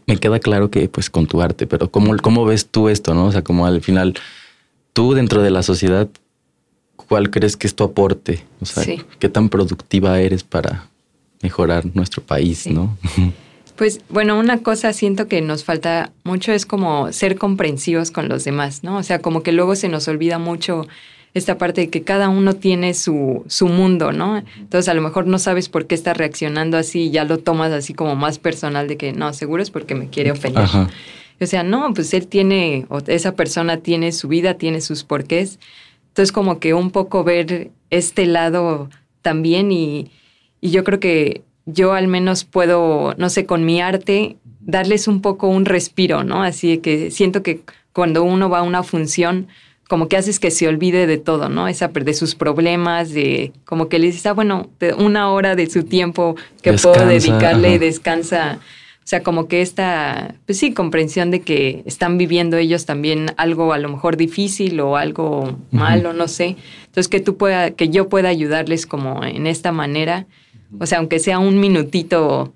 Me 0.05 0.17
queda 0.17 0.39
claro 0.39 0.69
que 0.69 0.89
pues 0.89 1.09
con 1.09 1.27
tu 1.27 1.41
arte, 1.41 1.65
pero 1.65 1.89
¿cómo, 1.89 2.15
cómo 2.17 2.43
ves 2.43 2.67
tú 2.67 2.89
esto, 2.89 3.13
no? 3.13 3.27
O 3.27 3.31
sea, 3.31 3.41
como 3.41 3.65
al 3.65 3.79
final, 3.79 4.15
tú 4.91 5.13
dentro 5.13 5.41
de 5.41 5.49
la 5.49 5.63
sociedad, 5.63 6.09
¿cuál 6.97 7.29
crees 7.29 7.55
que 7.55 7.67
es 7.67 7.73
tu 7.73 7.85
aporte? 7.85 8.43
O 8.59 8.65
sea, 8.65 8.83
¿qué 9.17 9.29
tan 9.29 9.47
productiva 9.47 10.19
eres 10.19 10.43
para 10.43 10.89
mejorar 11.41 11.85
nuestro 11.93 12.21
país, 12.21 12.67
no? 12.67 12.97
Pues 13.77 14.01
bueno, 14.09 14.37
una 14.37 14.57
cosa 14.57 14.91
siento 14.91 15.29
que 15.29 15.39
nos 15.39 15.63
falta 15.63 16.11
mucho 16.25 16.51
es 16.51 16.65
como 16.65 17.13
ser 17.13 17.37
comprensivos 17.37 18.11
con 18.11 18.27
los 18.27 18.43
demás, 18.43 18.83
¿no? 18.83 18.97
O 18.97 19.03
sea, 19.03 19.19
como 19.19 19.41
que 19.41 19.53
luego 19.53 19.77
se 19.77 19.87
nos 19.87 20.09
olvida 20.09 20.37
mucho 20.37 20.85
esta 21.33 21.57
parte 21.57 21.81
de 21.81 21.89
que 21.89 22.03
cada 22.03 22.29
uno 22.29 22.53
tiene 22.53 22.93
su, 22.93 23.43
su 23.47 23.67
mundo, 23.67 24.11
¿no? 24.11 24.37
Entonces 24.57 24.89
a 24.89 24.93
lo 24.93 25.01
mejor 25.01 25.27
no 25.27 25.39
sabes 25.39 25.69
por 25.69 25.85
qué 25.85 25.95
está 25.95 26.13
reaccionando 26.13 26.77
así 26.77 27.03
y 27.03 27.11
ya 27.11 27.23
lo 27.23 27.37
tomas 27.37 27.71
así 27.71 27.93
como 27.93 28.15
más 28.15 28.39
personal 28.39 28.87
de 28.87 28.97
que 28.97 29.13
no, 29.13 29.31
seguro 29.33 29.61
es 29.61 29.69
porque 29.71 29.95
me 29.95 30.09
quiere 30.09 30.31
ofender. 30.31 30.67
O 31.41 31.45
sea, 31.45 31.63
no, 31.63 31.93
pues 31.93 32.13
él 32.13 32.27
tiene, 32.27 32.85
o 32.89 32.99
esa 33.07 33.33
persona 33.33 33.77
tiene 33.77 34.11
su 34.11 34.27
vida, 34.27 34.55
tiene 34.55 34.81
sus 34.81 35.03
porqués. 35.03 35.59
Entonces 36.09 36.31
como 36.31 36.59
que 36.59 36.73
un 36.73 36.91
poco 36.91 37.23
ver 37.23 37.71
este 37.89 38.25
lado 38.25 38.89
también 39.21 39.71
y, 39.71 40.11
y 40.59 40.71
yo 40.71 40.83
creo 40.83 40.99
que 40.99 41.43
yo 41.65 41.93
al 41.93 42.07
menos 42.07 42.43
puedo, 42.43 43.13
no 43.17 43.29
sé, 43.29 43.45
con 43.45 43.63
mi 43.65 43.79
arte 43.81 44.37
darles 44.59 45.07
un 45.07 45.21
poco 45.21 45.47
un 45.47 45.65
respiro, 45.65 46.23
¿no? 46.23 46.43
Así 46.43 46.79
que 46.79 47.11
siento 47.11 47.43
que 47.43 47.61
cuando 47.93 48.23
uno 48.23 48.49
va 48.49 48.59
a 48.59 48.63
una 48.63 48.83
función, 48.83 49.47
como 49.89 50.07
que 50.07 50.17
haces 50.17 50.39
que 50.39 50.51
se 50.51 50.67
olvide 50.67 51.07
de 51.07 51.17
todo, 51.17 51.49
¿no? 51.49 51.67
Esa 51.67 51.87
de 51.87 52.13
sus 52.13 52.35
problemas, 52.35 53.11
de 53.11 53.53
como 53.65 53.89
que 53.89 53.97
le 53.97 54.05
dices, 54.05 54.23
ah, 54.27 54.33
bueno, 54.33 54.69
una 54.99 55.31
hora 55.31 55.55
de 55.55 55.67
su 55.67 55.83
tiempo 55.83 56.35
que 56.61 56.73
puedo 56.73 57.07
dedicarle 57.07 57.73
y 57.73 57.77
descansa. 57.79 58.59
O 59.03 59.07
sea, 59.09 59.23
como 59.23 59.47
que 59.47 59.63
esta, 59.63 60.35
pues 60.45 60.59
sí, 60.59 60.73
comprensión 60.73 61.31
de 61.31 61.41
que 61.41 61.81
están 61.87 62.19
viviendo 62.19 62.55
ellos 62.57 62.85
también 62.85 63.31
algo 63.37 63.73
a 63.73 63.79
lo 63.79 63.89
mejor 63.89 64.15
difícil 64.15 64.79
o 64.79 64.95
algo 64.95 65.57
malo, 65.71 66.13
no 66.13 66.27
sé. 66.27 66.55
Entonces 66.85 67.07
que 67.07 67.19
tú 67.19 67.35
pueda, 67.35 67.71
que 67.71 67.89
yo 67.89 68.09
pueda 68.09 68.29
ayudarles 68.29 68.85
como 68.85 69.23
en 69.23 69.47
esta 69.47 69.71
manera. 69.71 70.27
O 70.79 70.85
sea, 70.85 70.99
aunque 70.99 71.17
sea 71.17 71.39
un 71.39 71.59
minutito 71.59 72.53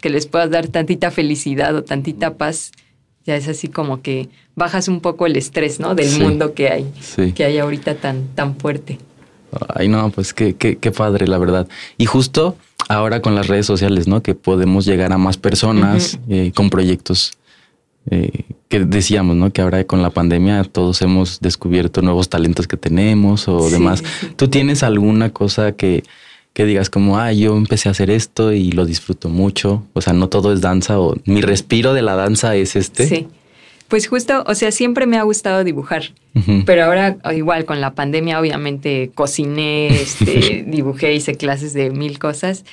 que 0.00 0.08
les 0.08 0.28
puedas 0.28 0.50
dar 0.50 0.68
tantita 0.68 1.10
felicidad 1.10 1.74
o 1.74 1.82
tantita 1.82 2.34
paz, 2.34 2.70
ya 3.26 3.36
es 3.36 3.48
así 3.48 3.68
como 3.68 4.02
que 4.02 4.28
bajas 4.54 4.88
un 4.88 5.00
poco 5.00 5.26
el 5.26 5.36
estrés, 5.36 5.80
¿no? 5.80 5.94
Del 5.94 6.20
mundo 6.20 6.54
que 6.54 6.68
hay, 6.68 6.86
que 7.34 7.44
hay 7.44 7.58
ahorita 7.58 7.96
tan, 7.96 8.28
tan 8.34 8.56
fuerte. 8.56 8.98
Ay, 9.74 9.88
no, 9.88 10.10
pues 10.10 10.32
qué, 10.32 10.54
qué, 10.54 10.76
qué, 10.76 10.90
padre, 10.92 11.26
la 11.26 11.38
verdad. 11.38 11.66
Y 11.98 12.06
justo 12.06 12.56
ahora 12.88 13.20
con 13.20 13.34
las 13.34 13.48
redes 13.48 13.66
sociales, 13.66 14.06
¿no? 14.06 14.22
Que 14.22 14.34
podemos 14.34 14.84
llegar 14.84 15.12
a 15.12 15.18
más 15.18 15.36
personas 15.36 16.18
eh, 16.28 16.52
con 16.54 16.70
proyectos 16.70 17.32
eh, 18.10 18.44
que 18.68 18.80
decíamos, 18.80 19.36
¿no? 19.36 19.52
Que 19.52 19.62
ahora 19.62 19.82
con 19.84 20.02
la 20.02 20.10
pandemia 20.10 20.62
todos 20.64 21.02
hemos 21.02 21.40
descubierto 21.40 22.02
nuevos 22.02 22.28
talentos 22.28 22.68
que 22.68 22.76
tenemos 22.76 23.48
o 23.48 23.68
demás. 23.70 24.04
¿Tú 24.36 24.48
tienes 24.48 24.82
alguna 24.82 25.30
cosa 25.30 25.72
que, 25.72 26.04
que 26.56 26.64
digas 26.64 26.88
como, 26.88 27.18
ah, 27.18 27.34
yo 27.34 27.54
empecé 27.54 27.90
a 27.90 27.92
hacer 27.92 28.08
esto 28.08 28.50
y 28.50 28.72
lo 28.72 28.86
disfruto 28.86 29.28
mucho. 29.28 29.84
O 29.92 30.00
sea, 30.00 30.14
no 30.14 30.30
todo 30.30 30.54
es 30.54 30.62
danza 30.62 30.98
o 30.98 31.14
mi 31.26 31.42
respiro 31.42 31.92
de 31.92 32.00
la 32.00 32.16
danza 32.16 32.56
es 32.56 32.76
este. 32.76 33.06
Sí. 33.06 33.28
Pues 33.88 34.08
justo, 34.08 34.42
o 34.46 34.54
sea, 34.54 34.72
siempre 34.72 35.04
me 35.04 35.18
ha 35.18 35.22
gustado 35.22 35.64
dibujar, 35.64 36.14
pero 36.64 36.84
ahora 36.84 37.18
igual 37.34 37.66
con 37.66 37.82
la 37.82 37.94
pandemia 37.94 38.40
obviamente 38.40 39.10
cociné, 39.14 39.88
este, 39.88 40.64
dibujé, 40.66 41.12
hice 41.12 41.34
clases 41.34 41.74
de 41.74 41.90
mil 41.90 42.18
cosas, 42.18 42.64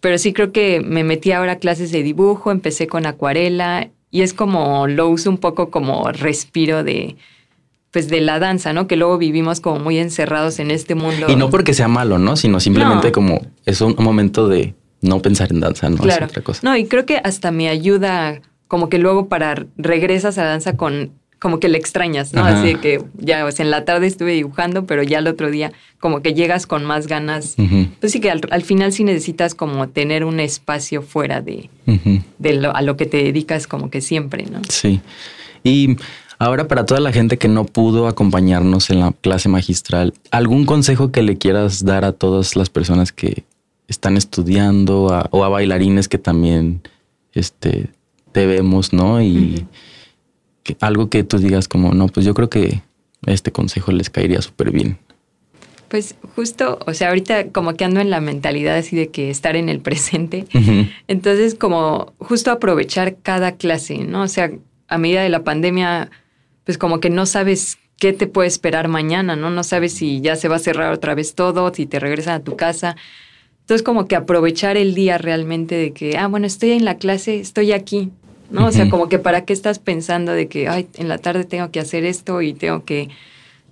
pero 0.00 0.16
sí 0.16 0.32
creo 0.32 0.52
que 0.52 0.80
me 0.80 1.02
metí 1.02 1.32
ahora 1.32 1.52
a 1.52 1.58
clases 1.58 1.90
de 1.90 2.04
dibujo, 2.04 2.52
empecé 2.52 2.86
con 2.86 3.04
acuarela 3.04 3.90
y 4.12 4.22
es 4.22 4.32
como, 4.32 4.86
lo 4.86 5.08
uso 5.08 5.28
un 5.28 5.38
poco 5.38 5.70
como 5.70 6.12
respiro 6.12 6.84
de, 6.84 7.16
pues 7.94 8.08
de 8.08 8.20
la 8.20 8.40
danza, 8.40 8.72
¿no? 8.72 8.88
Que 8.88 8.96
luego 8.96 9.18
vivimos 9.18 9.60
como 9.60 9.78
muy 9.78 9.98
encerrados 9.98 10.58
en 10.58 10.72
este 10.72 10.96
mundo. 10.96 11.26
Y 11.28 11.36
no 11.36 11.48
porque 11.48 11.74
sea 11.74 11.86
malo, 11.86 12.18
¿no? 12.18 12.34
Sino 12.34 12.58
simplemente 12.58 13.12
como 13.12 13.40
es 13.66 13.80
un 13.80 13.94
momento 14.00 14.48
de 14.48 14.74
no 15.00 15.22
pensar 15.22 15.52
en 15.52 15.60
danza, 15.60 15.88
¿no? 15.88 16.02
otra 16.02 16.42
cosa. 16.42 16.60
No, 16.64 16.76
y 16.76 16.86
creo 16.86 17.06
que 17.06 17.18
hasta 17.22 17.52
me 17.52 17.68
ayuda 17.68 18.40
como 18.66 18.88
que 18.88 18.98
luego 18.98 19.28
para 19.28 19.66
regresas 19.76 20.38
a 20.38 20.44
danza 20.44 20.76
con 20.76 21.12
como 21.38 21.60
que 21.60 21.68
le 21.68 21.78
extrañas, 21.78 22.32
¿no? 22.32 22.42
Así 22.42 22.74
que 22.74 23.00
ya, 23.16 23.44
o 23.44 23.52
sea, 23.52 23.64
en 23.64 23.70
la 23.70 23.84
tarde 23.84 24.08
estuve 24.08 24.32
dibujando, 24.32 24.86
pero 24.86 25.04
ya 25.04 25.20
el 25.20 25.28
otro 25.28 25.52
día 25.52 25.72
como 26.00 26.20
que 26.20 26.34
llegas 26.34 26.66
con 26.66 26.84
más 26.84 27.06
ganas. 27.06 27.54
Pues 28.00 28.10
sí 28.10 28.20
que 28.20 28.32
al, 28.32 28.62
final 28.62 28.92
sí 28.92 29.04
necesitas 29.04 29.54
como 29.54 29.88
tener 29.88 30.24
un 30.24 30.40
espacio 30.40 31.00
fuera 31.00 31.42
de, 31.42 31.70
a 32.72 32.82
lo 32.82 32.96
que 32.96 33.06
te 33.06 33.18
dedicas 33.18 33.68
como 33.68 33.88
que 33.88 34.00
siempre, 34.00 34.46
¿no? 34.50 34.62
Sí. 34.68 35.00
Y 35.62 35.96
ahora 36.38 36.68
para 36.68 36.86
toda 36.86 37.00
la 37.00 37.12
gente 37.12 37.38
que 37.38 37.48
no 37.48 37.64
pudo 37.64 38.08
acompañarnos 38.08 38.90
en 38.90 39.00
la 39.00 39.12
clase 39.12 39.48
magistral, 39.48 40.14
¿algún 40.30 40.66
consejo 40.66 41.10
que 41.10 41.22
le 41.22 41.38
quieras 41.38 41.84
dar 41.84 42.04
a 42.04 42.12
todas 42.12 42.56
las 42.56 42.70
personas 42.70 43.12
que 43.12 43.44
están 43.88 44.16
estudiando 44.16 45.04
o 45.30 45.44
a 45.44 45.48
bailarines 45.48 46.08
que 46.08 46.18
también 46.18 46.82
este, 47.32 47.88
te 48.32 48.46
vemos, 48.46 48.92
¿no? 48.92 49.22
Y 49.22 49.66
algo 50.80 51.10
que 51.10 51.24
tú 51.24 51.38
digas 51.38 51.68
como, 51.68 51.92
no, 51.92 52.08
pues 52.08 52.24
yo 52.24 52.34
creo 52.34 52.48
que 52.48 52.82
este 53.26 53.52
consejo 53.52 53.92
les 53.92 54.10
caería 54.10 54.42
súper 54.42 54.70
bien. 54.70 54.98
Pues 55.88 56.16
justo, 56.34 56.78
o 56.86 56.94
sea, 56.94 57.10
ahorita 57.10 57.50
como 57.50 57.74
que 57.74 57.84
ando 57.84 58.00
en 58.00 58.10
la 58.10 58.20
mentalidad 58.20 58.76
así 58.76 58.96
de 58.96 59.08
que 59.08 59.30
estar 59.30 59.54
en 59.54 59.68
el 59.68 59.80
presente. 59.80 60.46
Entonces, 61.06 61.54
como 61.54 62.12
justo 62.18 62.50
aprovechar 62.50 63.16
cada 63.22 63.52
clase, 63.52 63.98
¿no? 63.98 64.22
O 64.22 64.28
sea, 64.28 64.50
a 64.88 64.98
medida 64.98 65.22
de 65.22 65.28
la 65.28 65.44
pandemia, 65.44 66.10
pues 66.64 66.78
como 66.78 67.00
que 67.00 67.10
no 67.10 67.26
sabes 67.26 67.78
qué 67.98 68.12
te 68.12 68.26
puede 68.26 68.48
esperar 68.48 68.88
mañana, 68.88 69.36
¿no? 69.36 69.50
No 69.50 69.62
sabes 69.64 69.94
si 69.94 70.20
ya 70.20 70.36
se 70.36 70.48
va 70.48 70.56
a 70.56 70.60
cerrar 70.60 70.92
otra 70.92 71.14
vez 71.14 71.34
todo, 71.34 71.72
si 71.72 71.86
te 71.86 72.00
regresan 72.00 72.34
a 72.34 72.44
tu 72.44 72.56
casa. 72.56 72.96
Entonces, 73.60 73.82
como 73.82 74.06
que 74.06 74.16
aprovechar 74.16 74.76
el 74.76 74.94
día 74.94 75.16
realmente 75.16 75.74
de 75.74 75.92
que, 75.92 76.18
ah, 76.18 76.26
bueno, 76.26 76.46
estoy 76.46 76.72
en 76.72 76.84
la 76.84 76.96
clase, 76.96 77.40
estoy 77.40 77.72
aquí, 77.72 78.10
¿no? 78.50 78.66
O 78.66 78.72
sea, 78.72 78.90
como 78.90 79.08
que 79.08 79.18
para 79.18 79.44
qué 79.44 79.52
estás 79.52 79.78
pensando 79.78 80.32
de 80.32 80.48
que, 80.48 80.68
ay, 80.68 80.86
en 80.96 81.08
la 81.08 81.18
tarde 81.18 81.44
tengo 81.44 81.70
que 81.70 81.80
hacer 81.80 82.04
esto 82.04 82.42
y 82.42 82.52
tengo 82.52 82.84
que 82.84 83.08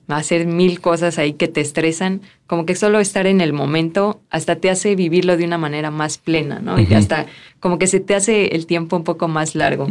hacer 0.08 0.46
mil 0.46 0.80
cosas 0.80 1.18
ahí 1.18 1.34
que 1.34 1.48
te 1.48 1.60
estresan, 1.60 2.20
como 2.46 2.66
que 2.66 2.74
solo 2.74 3.00
estar 3.00 3.26
en 3.26 3.40
el 3.40 3.52
momento 3.52 4.20
hasta 4.30 4.56
te 4.56 4.70
hace 4.70 4.94
vivirlo 4.94 5.36
de 5.36 5.44
una 5.44 5.58
manera 5.58 5.90
más 5.90 6.18
plena, 6.18 6.58
¿no? 6.58 6.78
Y 6.78 6.92
hasta 6.94 7.26
como 7.60 7.78
que 7.78 7.86
se 7.86 8.00
te 8.00 8.14
hace 8.14 8.54
el 8.56 8.66
tiempo 8.66 8.96
un 8.96 9.04
poco 9.04 9.28
más 9.28 9.54
largo. 9.54 9.88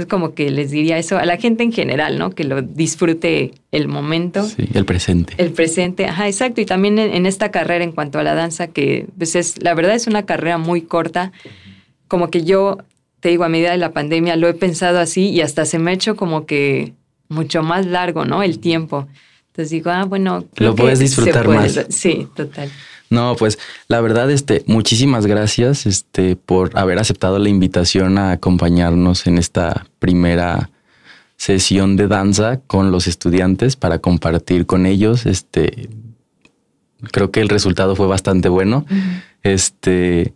Entonces 0.00 0.10
como 0.10 0.34
que 0.34 0.50
les 0.50 0.70
diría 0.70 0.96
eso 0.96 1.18
a 1.18 1.26
la 1.26 1.36
gente 1.36 1.62
en 1.62 1.72
general, 1.72 2.18
¿no? 2.18 2.30
Que 2.30 2.44
lo 2.44 2.62
disfrute 2.62 3.52
el 3.70 3.86
momento. 3.86 4.44
Sí, 4.44 4.66
el 4.72 4.86
presente. 4.86 5.34
El 5.36 5.52
presente, 5.52 6.06
ajá, 6.06 6.26
exacto. 6.26 6.62
Y 6.62 6.64
también 6.64 6.98
en, 6.98 7.26
esta 7.26 7.50
carrera 7.50 7.84
en 7.84 7.92
cuanto 7.92 8.18
a 8.18 8.22
la 8.22 8.34
danza, 8.34 8.68
que 8.68 9.06
pues 9.18 9.36
es, 9.36 9.62
la 9.62 9.74
verdad 9.74 9.94
es 9.94 10.06
una 10.06 10.24
carrera 10.24 10.56
muy 10.56 10.80
corta, 10.80 11.32
como 12.08 12.30
que 12.30 12.44
yo 12.44 12.78
te 13.20 13.28
digo, 13.28 13.44
a 13.44 13.50
medida 13.50 13.72
de 13.72 13.76
la 13.76 13.92
pandemia 13.92 14.36
lo 14.36 14.48
he 14.48 14.54
pensado 14.54 15.00
así 15.00 15.28
y 15.28 15.42
hasta 15.42 15.66
se 15.66 15.78
me 15.78 15.90
ha 15.90 15.94
hecho 15.94 16.16
como 16.16 16.46
que 16.46 16.94
mucho 17.28 17.62
más 17.62 17.84
largo, 17.84 18.24
¿no? 18.24 18.42
El 18.42 18.58
tiempo. 18.58 19.06
Entonces 19.48 19.70
digo, 19.70 19.90
ah, 19.90 20.04
bueno. 20.04 20.46
lo 20.56 20.74
puedes 20.74 20.98
disfrutar 21.00 21.46
más. 21.46 21.84
Sí, 21.90 22.26
total. 22.34 22.70
No, 23.10 23.34
pues 23.36 23.58
la 23.88 24.00
verdad, 24.00 24.30
este, 24.30 24.62
muchísimas 24.66 25.26
gracias, 25.26 25.84
este, 25.84 26.36
por 26.36 26.78
haber 26.78 26.98
aceptado 27.00 27.40
la 27.40 27.48
invitación 27.48 28.18
a 28.18 28.30
acompañarnos 28.30 29.26
en 29.26 29.36
esta 29.36 29.86
primera 29.98 30.70
sesión 31.36 31.96
de 31.96 32.06
danza 32.06 32.60
con 32.66 32.92
los 32.92 33.08
estudiantes 33.08 33.74
para 33.74 33.98
compartir 33.98 34.66
con 34.66 34.86
ellos. 34.86 35.26
Este, 35.26 35.88
creo 37.10 37.32
que 37.32 37.40
el 37.40 37.48
resultado 37.48 37.96
fue 37.96 38.06
bastante 38.06 38.48
bueno. 38.48 38.86
Este, 39.42 40.32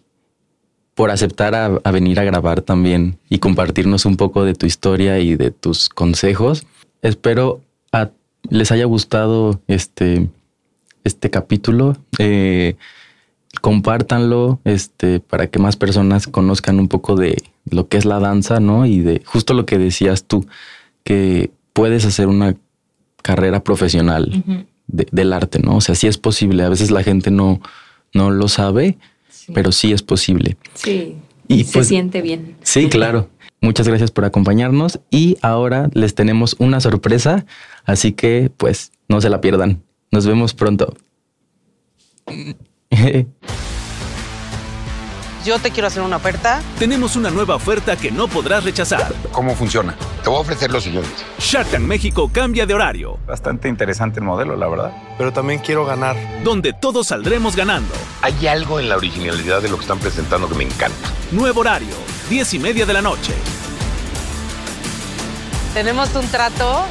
por 0.94 1.10
aceptar 1.10 1.54
a, 1.54 1.68
venir 1.90 2.18
a 2.20 2.24
grabar 2.24 2.62
también 2.62 3.18
y 3.28 3.38
compartirnos 3.38 4.04
un 4.04 4.16
poco 4.16 4.44
de 4.44 4.54
tu 4.54 4.66
historia 4.66 5.18
y 5.18 5.36
de 5.36 5.50
tus 5.50 5.88
consejos. 5.88 6.66
Espero 7.02 7.60
les 8.50 8.70
haya 8.72 8.84
gustado 8.84 9.60
este, 9.68 10.28
este 11.04 11.30
capítulo. 11.30 11.96
Eh, 12.18 12.76
compártanlo 13.60 14.60
este, 14.64 15.20
para 15.20 15.46
que 15.46 15.58
más 15.58 15.76
personas 15.76 16.26
conozcan 16.26 16.80
un 16.80 16.88
poco 16.88 17.14
de 17.14 17.42
lo 17.70 17.88
que 17.88 17.96
es 17.96 18.04
la 18.04 18.18
danza, 18.18 18.60
¿no? 18.60 18.84
Y 18.86 19.00
de 19.00 19.22
justo 19.24 19.54
lo 19.54 19.64
que 19.64 19.78
decías 19.78 20.24
tú, 20.24 20.46
que 21.04 21.50
puedes 21.72 22.04
hacer 22.04 22.26
una 22.26 22.56
carrera 23.22 23.62
profesional 23.62 24.44
del 24.88 25.32
arte, 25.32 25.60
¿no? 25.60 25.76
O 25.76 25.80
sea, 25.80 25.94
sí 25.94 26.06
es 26.06 26.18
posible. 26.18 26.64
A 26.64 26.68
veces 26.68 26.90
la 26.90 27.02
gente 27.02 27.30
no, 27.30 27.60
no 28.12 28.30
lo 28.30 28.48
sabe 28.48 28.98
pero 29.52 29.72
sí 29.72 29.92
es 29.92 30.02
posible. 30.02 30.56
Sí. 30.74 31.16
Y 31.48 31.64
se 31.64 31.72
pues, 31.72 31.88
siente 31.88 32.22
bien. 32.22 32.56
Sí, 32.62 32.88
claro. 32.88 33.28
Muchas 33.60 33.88
gracias 33.88 34.10
por 34.10 34.24
acompañarnos 34.24 35.00
y 35.10 35.36
ahora 35.42 35.88
les 35.94 36.14
tenemos 36.14 36.56
una 36.58 36.80
sorpresa, 36.80 37.46
así 37.84 38.12
que 38.12 38.50
pues 38.56 38.92
no 39.08 39.20
se 39.20 39.30
la 39.30 39.40
pierdan. 39.40 39.82
Nos 40.14 40.26
vemos 40.28 40.54
pronto. 40.54 40.94
yo 45.44 45.58
te 45.58 45.72
quiero 45.72 45.88
hacer 45.88 46.04
una 46.04 46.18
oferta. 46.18 46.62
Tenemos 46.78 47.16
una 47.16 47.30
nueva 47.30 47.56
oferta 47.56 47.96
que 47.96 48.12
no 48.12 48.28
podrás 48.28 48.62
rechazar. 48.62 49.12
¿Cómo 49.32 49.56
funciona? 49.56 49.96
Te 50.22 50.30
voy 50.30 50.38
a 50.38 50.42
ofrecer 50.42 50.70
lo 50.70 50.80
siguiente. 50.80 51.10
Shark 51.40 51.68
Tank 51.68 51.82
México 51.82 52.30
cambia 52.32 52.64
de 52.64 52.74
horario. 52.74 53.18
Bastante 53.26 53.68
interesante 53.68 54.20
el 54.20 54.24
modelo, 54.24 54.54
la 54.54 54.68
verdad. 54.68 54.92
Pero 55.18 55.32
también 55.32 55.58
quiero 55.58 55.84
ganar. 55.84 56.14
Donde 56.44 56.72
todos 56.72 57.08
saldremos 57.08 57.56
ganando. 57.56 57.92
Hay 58.22 58.46
algo 58.46 58.78
en 58.78 58.88
la 58.88 58.96
originalidad 58.96 59.62
de 59.62 59.68
lo 59.68 59.74
que 59.74 59.82
están 59.82 59.98
presentando 59.98 60.48
que 60.48 60.54
me 60.54 60.62
encanta. 60.62 61.08
Nuevo 61.32 61.62
horario, 61.62 61.96
10 62.30 62.54
y 62.54 62.58
media 62.60 62.86
de 62.86 62.92
la 62.92 63.02
noche. 63.02 63.34
Tenemos 65.74 66.14
un 66.14 66.28
trato 66.28 66.84